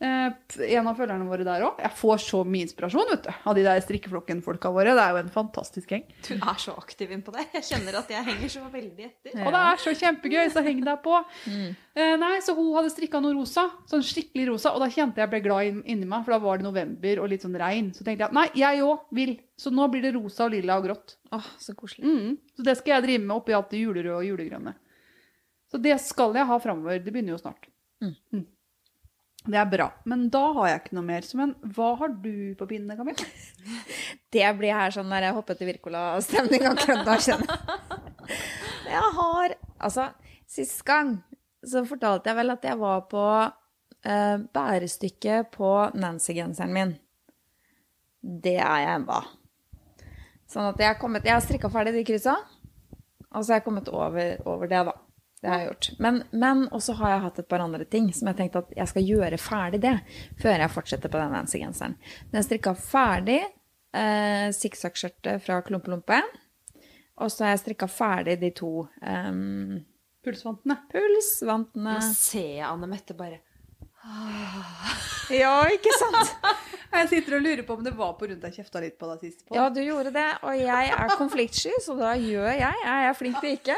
[0.01, 0.33] Eh,
[0.79, 1.81] en av følgerne våre der òg.
[1.85, 4.95] Jeg får så mye inspirasjon vet du, av de der strikkeflokken-folka våre.
[4.97, 6.07] Det er jo en fantastisk gjeng.
[6.25, 7.45] Du er så aktiv inn på det.
[7.59, 9.35] Jeg kjenner at jeg henger så veldig etter.
[9.45, 11.19] Og det er så kjempegøy, så heng deg på.
[11.51, 15.33] Eh, nei, så hun hadde strikka noe rosa, sånn skikkelig rosa, og da kjente jeg
[15.35, 17.91] ble glad inn, inni meg, for da var det november og litt sånn regn.
[17.93, 19.35] Så tenkte jeg nei, jeg òg vil.
[19.61, 21.19] Så nå blir det rosa og lilla og grått.
[21.37, 22.09] Åh, så koselig.
[22.09, 22.39] Mm.
[22.57, 24.73] Så det skal jeg drive med oppi alt det julerøde og julegrønne.
[25.69, 27.05] Så det skal jeg ha framover.
[27.05, 27.69] Det begynner jo snart.
[28.01, 28.47] Mm.
[29.51, 29.89] Det er bra.
[30.09, 31.27] Men da har jeg ikke noe mer.
[31.27, 33.27] Så, men hva har du på pinnene, Camilla?
[34.35, 38.39] Det blir her sånn når jeg hopper til Wirkola-stemning akkurat da, kjenner jeg.
[38.91, 40.05] Jeg har Altså,
[40.51, 41.15] sist gang
[41.67, 46.93] så fortalte jeg vel at jeg var på eh, bærestykket på Nancy-genseren min.
[48.21, 49.21] Det er jeg ennå.
[50.51, 52.37] Sånn at jeg har kommet Jeg har strikka ferdig de kryssa,
[53.31, 54.97] og så har jeg kommet over, over det, da.
[55.41, 55.89] Det har jeg gjort.
[56.05, 58.91] Men, men også har jeg hatt et par andre ting som jeg tenkte at jeg
[58.91, 59.95] skal gjøre ferdig det
[60.43, 61.97] før jeg fortsetter på den Nancy-genseren.
[62.35, 66.21] Den strikka ferdig eh, sikksakkskjørtet fra Klumpelompe.
[67.21, 69.81] Og så har jeg strikka ferdig de to um,
[70.25, 70.77] Pulsvantene.
[70.93, 71.97] pulsvantene.
[71.97, 73.41] Nå ser jeg Anne Mette bare
[75.31, 76.35] Ja, ikke sant?
[76.91, 79.21] Jeg sitter og lurer på om det var på rundt jeg kjefta litt på deg
[79.23, 79.45] sist.
[79.47, 79.55] På.
[79.55, 80.25] Ja, du gjorde det.
[80.43, 82.81] Og jeg er konfliktsky, så da gjør jeg.
[82.83, 83.77] Jeg er flink til ikke.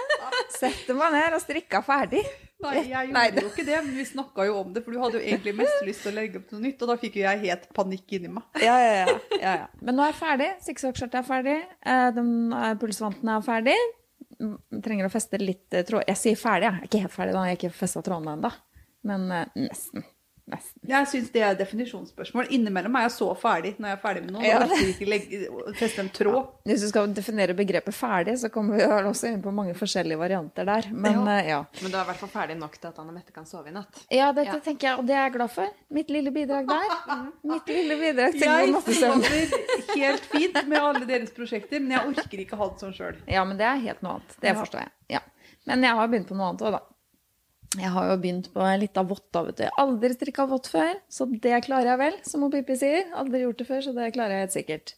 [0.55, 2.23] Setter meg ned og strikka ferdig.
[2.64, 4.81] Nei, jeg gjorde Nei, det- jo ikke det, men vi snakka jo om det.
[4.87, 6.97] For du hadde jo egentlig mest lyst til å legge opp noe nytt, og da
[7.05, 8.49] fikk jo jeg helt panikk inni meg.
[8.64, 9.18] Ja, ja, ja.
[9.43, 9.68] ja, ja.
[9.85, 10.49] Men nå er jeg ferdig.
[10.70, 11.59] Sikksakkskjørtet er ferdig.
[11.85, 13.77] eh, eh, pulsvanten er ferdig.
[14.41, 14.57] Mm,
[14.89, 16.09] Trenger å feste litt eh, tråd.
[16.09, 16.81] Jeg sier ferdig, jeg.
[16.81, 17.45] Jeg er ikke helt ferdig da.
[17.45, 18.55] Jeg har ikke festa trådene ennå.
[19.05, 19.29] Men
[19.68, 20.09] nesten.
[20.51, 20.80] Nesten.
[20.90, 22.49] Jeg syns det er definisjonsspørsmål.
[22.51, 24.43] Innimellom er jeg så ferdig når jeg er ferdig med noe.
[24.43, 24.59] Ja.
[24.66, 25.38] jeg ikke legge,
[25.78, 26.49] feste en tråd.
[26.66, 30.66] Hvis du skal definere begrepet ferdig, så kommer vi også inn på mange forskjellige varianter
[30.66, 30.88] der.
[30.90, 31.38] Men Ja.
[31.38, 31.61] eh, ja.
[31.80, 33.72] Men du er i hvert fall ferdig nok til at Anne Mette kan sove i
[33.72, 34.03] natt.
[34.11, 34.59] Ja, dette Ja.
[34.61, 35.68] tenker jeg, og det er jeg glad for.
[35.90, 36.99] Mitt lille bidrag der.
[37.55, 39.22] Mitt lille bidrag til Jeg god nattesøvn.
[39.22, 43.16] sover helt fint med alle deres prosjekter, men jeg orker ikke ha det sånn sjøl.
[43.28, 44.40] Ja, men det er helt noe annet.
[44.40, 44.55] Det Ja.
[44.59, 44.90] forstår jeg.
[45.09, 45.20] Ja.
[45.66, 46.80] Men jeg har begynt på noe annet òg, da.
[47.81, 49.66] Jeg har jo begynt på litt av vått, vet du.
[49.81, 53.07] Aldri strikka vått før, så det klarer jeg vel, som Pippi sier.
[53.16, 54.95] Aldri gjort det før, så det klarer jeg helt sikkert.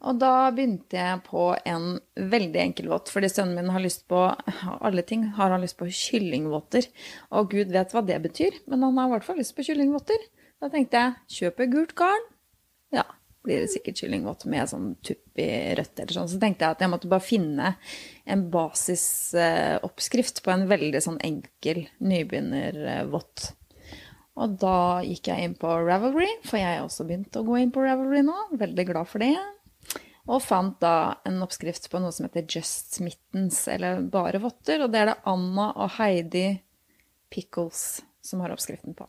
[0.00, 1.98] Og da begynte jeg på en
[2.32, 4.22] veldig enkel vått, fordi sønnen min har lyst på
[4.80, 5.26] alle ting.
[5.36, 6.88] Har han lyst på kyllingvotter.
[7.36, 10.28] Og gud vet hva det betyr, men han har i hvert fall lyst på kyllingvotter.
[10.62, 12.30] Da tenkte jeg kjøpe gult garn.
[12.94, 13.04] Ja,
[13.44, 16.28] blir det sikkert kyllingvått med sånn tupp i rødt eller sånn.
[16.28, 17.72] Så tenkte jeg at jeg måtte bare finne
[18.28, 23.50] en basisoppskrift på en veldig sånn enkel nybegynnervått.
[24.40, 27.72] Og da gikk jeg inn på Ravelry, for jeg har også begynt å gå inn
[27.74, 28.36] på Ravelry nå.
[28.60, 29.34] Veldig glad for det.
[30.30, 34.84] Og fant da en oppskrift på noe som heter Just Mittens, eller bare votter.
[34.84, 36.60] Og det er det Anna og Heidi
[37.32, 39.08] Pickles som har oppskriften på.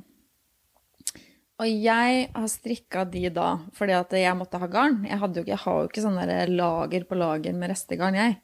[1.61, 5.03] Og jeg har strikka de da fordi at jeg måtte ha garn.
[5.05, 6.17] Jeg, jo ikke, jeg har jo ikke sånn
[6.55, 8.39] lager på lager med restegarn, jeg.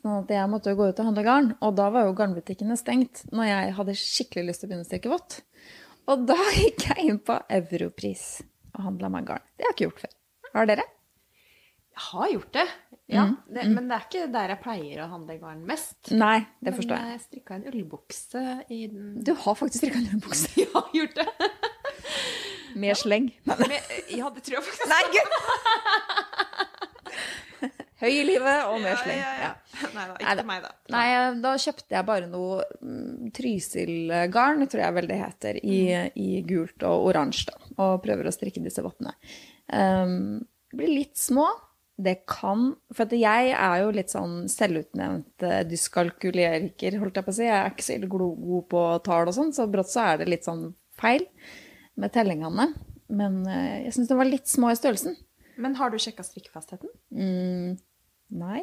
[0.00, 1.50] Sånn at jeg måtte jo gå ut og handle garn.
[1.64, 4.90] Og da var jo garnbutikkene stengt når jeg hadde skikkelig lyst til å begynne å
[4.90, 5.40] strikke vått.
[6.12, 8.28] Og da gikk jeg inn på Europris
[8.76, 9.48] og handla meg garn.
[9.56, 10.16] Det har jeg ikke gjort før.
[10.50, 10.86] Har dere?
[11.90, 12.68] Jeg har gjort det,
[13.10, 13.24] ja.
[13.50, 16.12] Det, men det er ikke der jeg pleier å handle garn mest.
[16.14, 17.02] Nei, det forstår jeg.
[17.02, 17.18] Men jeg.
[17.18, 20.52] jeg strikka en ullbukse i den Du har faktisk strikka en ullbukse?
[20.60, 21.50] Jeg har gjort det.
[22.74, 23.30] Med sleng.
[23.46, 24.88] Ja, det tror jeg faktisk.
[24.90, 25.30] nei, gud!
[28.00, 29.18] Høy i livet og med sleng.
[29.20, 29.50] Ja.
[29.92, 30.70] Nei da, ikke meg, da.
[30.94, 31.08] Nei,
[31.42, 35.80] da kjøpte jeg bare noe mm, Trysil-garn, tror jeg vel det heter, i,
[36.16, 37.72] i gult og oransje, da.
[37.84, 39.12] Og prøver å strikke disse vottene.
[39.68, 40.40] Um,
[40.72, 41.46] blir litt små.
[42.00, 47.36] Det kan For jeg er jo litt sånn selvutnevnt eh, dyskalkuleriker, holdt jeg på å
[47.36, 47.44] si.
[47.44, 50.48] Jeg er ikke så god på tall og sånn, så brått så er det litt
[50.48, 51.26] sånn feil
[52.00, 52.70] med tellingene.
[53.10, 55.16] Men eh, jeg syns de var litt små i størrelsen.
[55.60, 56.92] Men har du sjekka strikkefastheten?
[57.12, 57.74] Mm,
[58.40, 58.62] nei.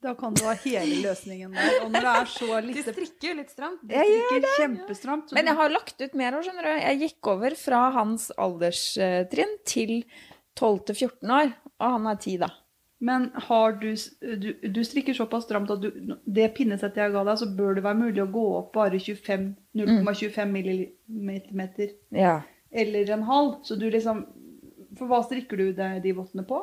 [0.00, 1.74] Da kan du ha hele løsningen der.
[1.84, 3.82] Og når det er så Du lite strikker jo litt stramt.
[3.84, 5.34] Du strikker kjempestramt.
[5.36, 6.72] Men jeg har lagt ut mer år, skjønner du.
[6.80, 9.92] Jeg gikk over fra hans alderstrinn til
[10.56, 12.48] 12 til 14 år, og han er 10 da.
[13.02, 17.38] Men har du, du, du strikker såpass stramt at du, det pinnesettet jeg ga deg,
[17.40, 19.46] så bør det være mulig å gå opp bare 25
[19.80, 20.52] 0,25
[21.08, 22.18] mm.
[22.20, 22.34] Ja.
[22.70, 23.54] eller en halv.
[23.64, 24.26] Så du liksom
[24.98, 26.60] For hva strikker du de, de vottene på?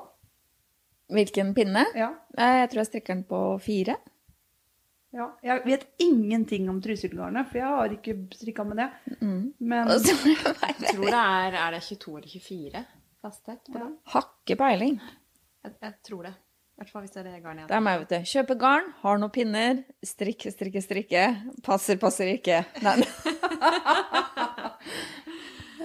[1.09, 1.85] Hvilken pinne?
[1.95, 2.11] Ja.
[2.38, 3.95] Jeg tror jeg strikker den på fire.
[5.15, 5.29] ja.
[5.41, 8.89] Jeg vet ingenting om trysilgarnet, for jeg har ikke strikka med det.
[9.59, 12.85] Men så- Jeg tror det er Er det 22 eller 24
[13.23, 13.95] fasthet på den?
[14.13, 14.99] Hakke peiling.
[15.68, 16.36] Jeg, jeg tror det.
[16.78, 18.28] I hvert fall hvis det er det garnet Det er meg, vet du.
[18.30, 21.24] Kjøpe garn, har noen pinner, strikke, strikke, strikke.
[21.65, 22.59] Passer, passer ikke.
[22.86, 22.99] Nei.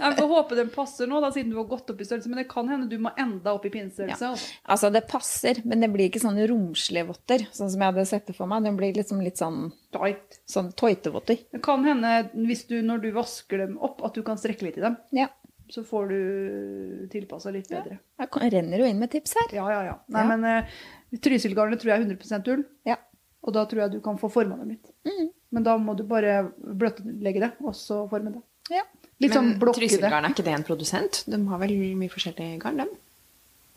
[0.03, 2.29] jeg får håpe den passer nå, da, siden du har gått opp i størrelse.
[2.29, 4.33] Men det kan hende du må enda opp i pinnestørrelse.
[4.35, 4.53] altså.
[4.77, 8.29] Altså, det passer, men det blir ikke sånne romslige votter, sånn som jeg hadde sett
[8.29, 8.67] det for meg.
[8.69, 10.43] Den blir liksom litt sånn, Tight.
[10.51, 11.41] sånn tøytevotter.
[11.57, 12.19] Det kan hende,
[12.51, 15.01] hvis du, når du vasker dem opp, at du kan strekke litt i dem.
[15.17, 15.31] Ja.
[15.73, 17.97] Så får du tilpassa litt bedre.
[18.21, 19.55] Jeg renner jo inn med tips her.
[19.57, 19.95] Ja, ja, ja.
[20.13, 20.37] Nei, Ja.
[20.37, 22.65] men uh, Trysilgarnet tror jeg er 100% ull.
[22.89, 22.99] Ja.
[23.43, 24.91] Og da tror jeg du kan få forma dem litt.
[25.09, 25.31] Mm.
[25.57, 28.43] Men da må du bare bløtlegge det, og så forme det.
[28.73, 28.85] Ja.
[29.23, 29.89] Litt sånn Men blokke det.
[29.89, 31.23] Trysilgarn, er ikke det en produsent?
[31.31, 32.93] De har vel mye forskjellige garn, dem?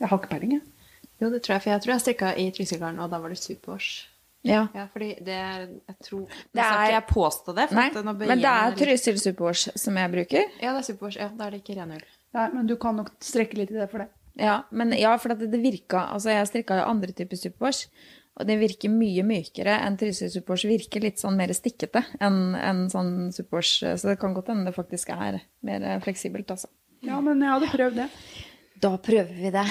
[0.01, 0.61] Jeg har ikke peiling, jeg.
[1.21, 3.39] Jo, det tror jeg, for jeg tror jeg strikka i Trysilgarn, og da var det
[3.39, 4.09] Superwash.
[4.45, 4.67] Ja.
[4.77, 7.67] Ja, fordi det er Jeg tror Nå Det skal er- ikke jeg påstå det.
[7.69, 8.75] For Nei, at nå men det er.
[8.77, 10.43] Trysil Superwash som jeg bruker.
[10.61, 11.17] Ja, det er Superwash.
[11.19, 12.03] Ja, da er det ikke ren ull.
[12.35, 14.09] Nei, men du kan nok strekke litt i det for det.
[14.37, 17.87] Ja, men ja, for at det virka Altså, jeg strikka jo andre typer Superwash,
[18.37, 20.65] og det virker mye mykere enn Trysil Superwash.
[20.67, 24.75] Virker litt sånn mer stikkete enn en sånn Superwash, så det kan godt hende det
[24.75, 26.67] faktisk er mer fleksibelt, altså.
[27.01, 28.09] Ja, men jeg hadde prøvd det.
[28.81, 29.65] Da prøver vi det.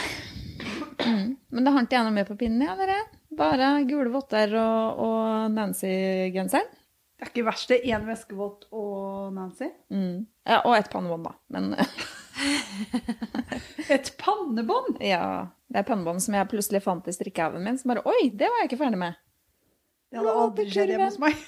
[1.06, 1.34] Mm.
[1.54, 2.98] Men da har ikke jeg med på pinnen, ja, dere.
[3.34, 6.68] Bare gule votter og, og Nancy-genseren.
[7.14, 7.82] Det er ikke verst, det.
[7.86, 9.68] Én væskevåt og Nancy.
[9.94, 10.24] Mm.
[10.46, 11.36] Ja, og et pannebånd, da.
[11.54, 11.74] Men
[13.94, 14.98] Et pannebånd!
[15.04, 17.78] ja, det er pannebånd som jeg plutselig fant i strikkehaugen min.
[17.80, 19.20] Som bare Oi, det var jeg ikke ferdig med.
[20.14, 21.38] Det hadde aldri skjedd hjemme hos meg.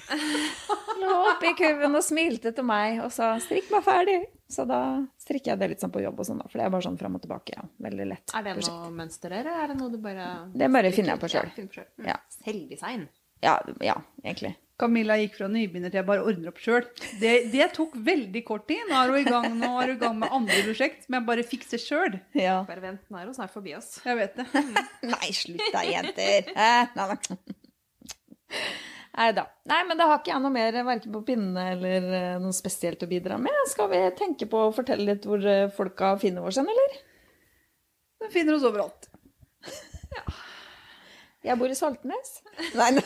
[1.01, 4.25] Lå oppi kurven og smilte til meg og sa 'strikk meg ferdig'.
[4.51, 4.81] Så da
[5.19, 6.47] strikker jeg det litt sånn på jobb og sånn, da.
[6.51, 7.55] For det er bare sånn fram og tilbake.
[7.55, 7.63] Ja.
[7.83, 8.31] Veldig lett.
[8.35, 8.75] Er det prosjekt.
[8.79, 11.41] noe mønster der, eller er det noe du bare Det bare finner jeg på Ja,
[11.41, 11.51] selv.
[11.55, 11.91] finner på selv.
[11.99, 12.07] Mm.
[12.07, 12.17] Ja.
[12.45, 13.07] Selvdesign.
[13.43, 14.55] Ja, ja, egentlig.
[14.79, 16.85] Camilla gikk fra nybegynner til jeg bare ordner opp sjøl.
[17.19, 18.83] Det, det tok veldig kort tid.
[18.89, 21.25] Nå er hun i gang, nå er hun i gang med andre prosjekt som jeg
[21.25, 22.19] bare fikser sjøl.
[22.37, 22.59] Ja.
[22.67, 23.99] Bare vent, nå er hun snart forbi oss.
[24.05, 24.45] Jeg vet det.
[25.03, 26.51] Nei, slutt da, jenter.
[26.55, 27.55] Eh, Nei, nei.
[29.17, 29.47] Nei da.
[29.65, 33.01] Nei, men da har ikke jeg noe mer verken på pinnene eller eh, noe spesielt
[33.01, 33.55] å bidra med.
[33.71, 36.99] Skal vi tenke på å fortelle litt hvor eh, folka finner oss hen, eller?
[38.21, 39.09] De finner oss overalt.
[41.47, 42.41] Jeg bor i Saltnes.
[42.77, 43.05] Nei, nei.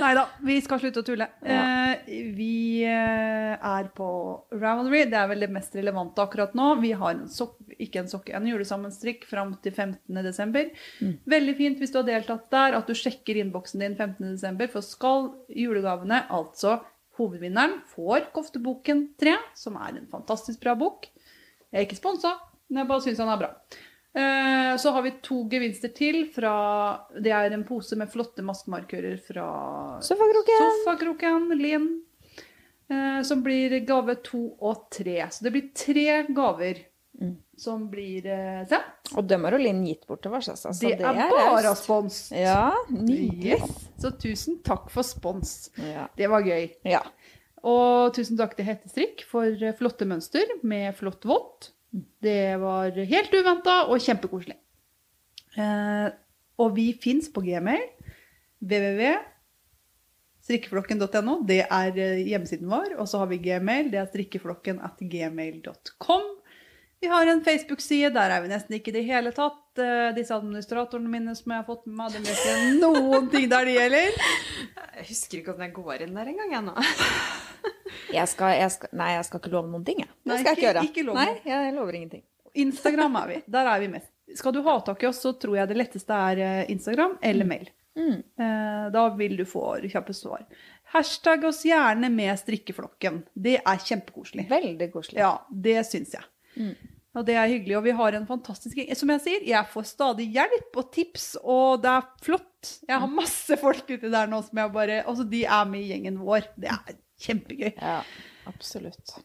[0.00, 1.26] Nei da, vi skal slutte å tulle.
[1.46, 1.62] Ja.
[2.02, 4.08] Eh, vi eh, er på
[4.54, 5.04] Ravelry.
[5.10, 6.68] Det er vel det mest relevante akkurat nå.
[6.82, 10.72] Vi har en sokk, ikke en sokke, en julesammenstrikk fram til 15.12.
[11.34, 14.66] Veldig fint hvis du har deltatt der, at du sjekker innboksen din 15.12.
[14.72, 15.30] For skal
[15.62, 16.80] julegavene, altså
[17.20, 21.10] hovedvinneren, får Kofteboken 3, som er en fantastisk bra bok.
[21.72, 22.36] Jeg er ikke sponsa,
[22.68, 23.54] men jeg bare syns han er bra.
[24.14, 26.52] Eh, Så har vi to gevinster til fra
[27.16, 29.46] Det er en pose med flotte maskemarkører fra
[30.04, 30.66] Sofakroken.
[30.84, 31.86] Sofakroken, Linn.
[32.90, 35.18] eh, Som blir gave to og tre.
[35.30, 36.86] Så det blir tre gaver
[37.56, 39.12] som blir eh, sendt.
[39.16, 40.72] Og dem har Linn gitt bort til oss, altså.
[40.80, 41.84] det, Det er bare raust.
[41.84, 42.16] spons.
[42.34, 43.60] Ja, nydelig.
[43.60, 43.88] Yes.
[44.00, 45.70] Så tusen takk for spons.
[45.76, 46.08] Ja.
[46.16, 46.70] Det var gøy.
[46.88, 47.02] ja.
[47.62, 51.68] Og tusen takk til Hettestrikk for flotte mønster med flott vått.
[51.92, 54.56] Det var helt uventa og kjempekoselig.
[55.60, 56.08] Eh,
[56.62, 57.82] og vi fins på gmail.
[58.62, 61.34] www.strikkeflokken.no.
[61.48, 62.88] Det er eh, hjemmesiden vår.
[62.98, 63.84] Og så har vi gmail.
[63.92, 66.24] Det er strikkeflokken at gmail.com.
[67.02, 68.10] Vi har en Facebook-side.
[68.14, 69.58] Der er vi nesten ikke i det hele tatt.
[69.82, 73.46] Eh, Disse administratorene mine som jeg har fått med meg, de vet ikke noen ting
[73.52, 74.10] der det gjelder.
[74.92, 76.74] Jeg husker ikke om jeg går inn der engang, jeg nå.
[78.12, 80.08] Jeg skal, jeg skal, nei, jeg skal ikke love noen ting, jeg.
[80.24, 80.84] Det skal jeg ikke- gjøre.
[80.88, 82.22] ikke nei, jeg lover ingenting.
[82.54, 83.42] Instagram er vi.
[83.48, 84.10] Der er vi mest.
[84.36, 87.44] Skal du ha tak i oss, så tror jeg det letteste er eh, Instagram eller
[87.48, 87.68] mail.
[87.96, 88.22] Mm.
[88.40, 90.44] Eh, Da vil du få kjappe svar.
[90.92, 93.22] Hashtag oss gjerne med strikkeflokken.
[93.34, 94.48] Det er kjempekoselig.
[94.48, 95.18] Veldig koselig.
[95.24, 96.24] Ja, det syns jeg.
[96.56, 96.74] Mm.
[97.14, 97.76] Og det er hyggelig.
[97.76, 98.94] Og vi har en fantastisk gjeng.
[98.96, 102.72] Som jeg sier, jeg får stadig hjelp og tips, og det er flott.
[102.88, 105.88] Jeg har masse folk ute der nå som jeg bare Altså, de er med i
[105.92, 106.46] gjengen vår.
[106.56, 107.70] Det er kjempegøy.
[107.76, 108.00] Ja,
[108.50, 109.16] absolutt.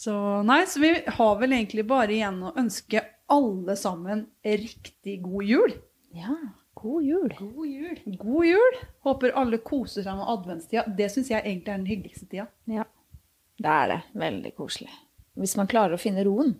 [0.00, 0.14] Så
[0.48, 5.74] nei, så vi har vel egentlig bare igjen å ønske alle sammen riktig god jul.
[6.16, 6.36] Ja,
[6.80, 7.34] god jul.
[7.38, 8.00] God jul.
[8.22, 8.80] God jul.
[9.06, 10.86] Håper alle koser seg med adventstida.
[10.96, 12.48] Det syns jeg egentlig er den hyggeligste tida.
[12.70, 12.88] Ja,
[13.60, 14.00] det er det.
[14.24, 14.90] Veldig koselig.
[15.38, 16.56] Hvis man klarer å finne roen.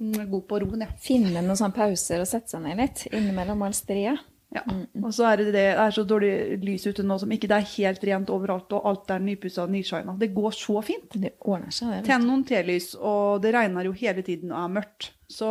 [0.00, 0.90] Mm, God på roen, ja.
[1.02, 4.22] Finne noen sånne pauser og sette seg ned litt innimellom all street.
[4.50, 4.64] Ja.
[4.98, 7.68] Og så er det det, er så dårlig lys ute nå som ikke det er
[7.76, 10.16] helt rent overalt, og alt er nypussa og nyshina.
[10.18, 11.14] Det går så fint.
[11.22, 12.00] Det ordner seg, det.
[12.08, 15.12] Tenn noen telys, og det regner jo hele tiden og er mørkt.
[15.30, 15.46] Så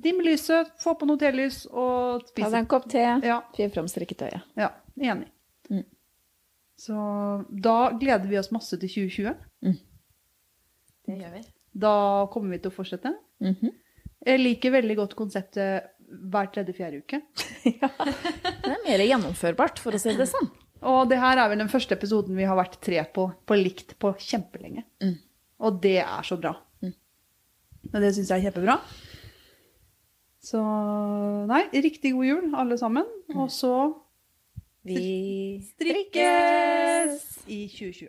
[0.00, 2.46] dim lyset, få på noe telys og spis.
[2.46, 3.42] Ta deg en kopp te, Ja.
[3.56, 4.48] fyr fram strikketøyet.
[4.56, 5.28] Ja, enig.
[5.68, 5.84] Mm.
[6.80, 6.96] Så
[7.52, 9.36] da gleder vi oss masse til 2020.
[11.06, 11.44] Det gjør vi.
[11.84, 11.94] Da
[12.32, 13.12] kommer vi til å fortsette.
[13.44, 13.76] Mhm.
[14.26, 17.22] Jeg liker veldig godt konseptet hver tredje-fjerde uke.
[17.64, 20.50] Det er mer gjennomførbart, for å si det sånn.
[20.90, 23.98] Og det her er vel den første episoden vi har vært tre på, på likt
[24.00, 24.86] på kjempelenge.
[25.04, 25.18] Mm.
[25.60, 26.54] Og det er så bra.
[26.80, 26.94] Mm.
[27.90, 28.78] Og det syns jeg er kjempebra.
[30.40, 30.60] Så
[31.50, 33.04] nei, riktig god jul, alle sammen.
[33.28, 33.42] Mm.
[33.42, 33.74] Og så
[34.88, 38.08] Vi strikkes i 2020.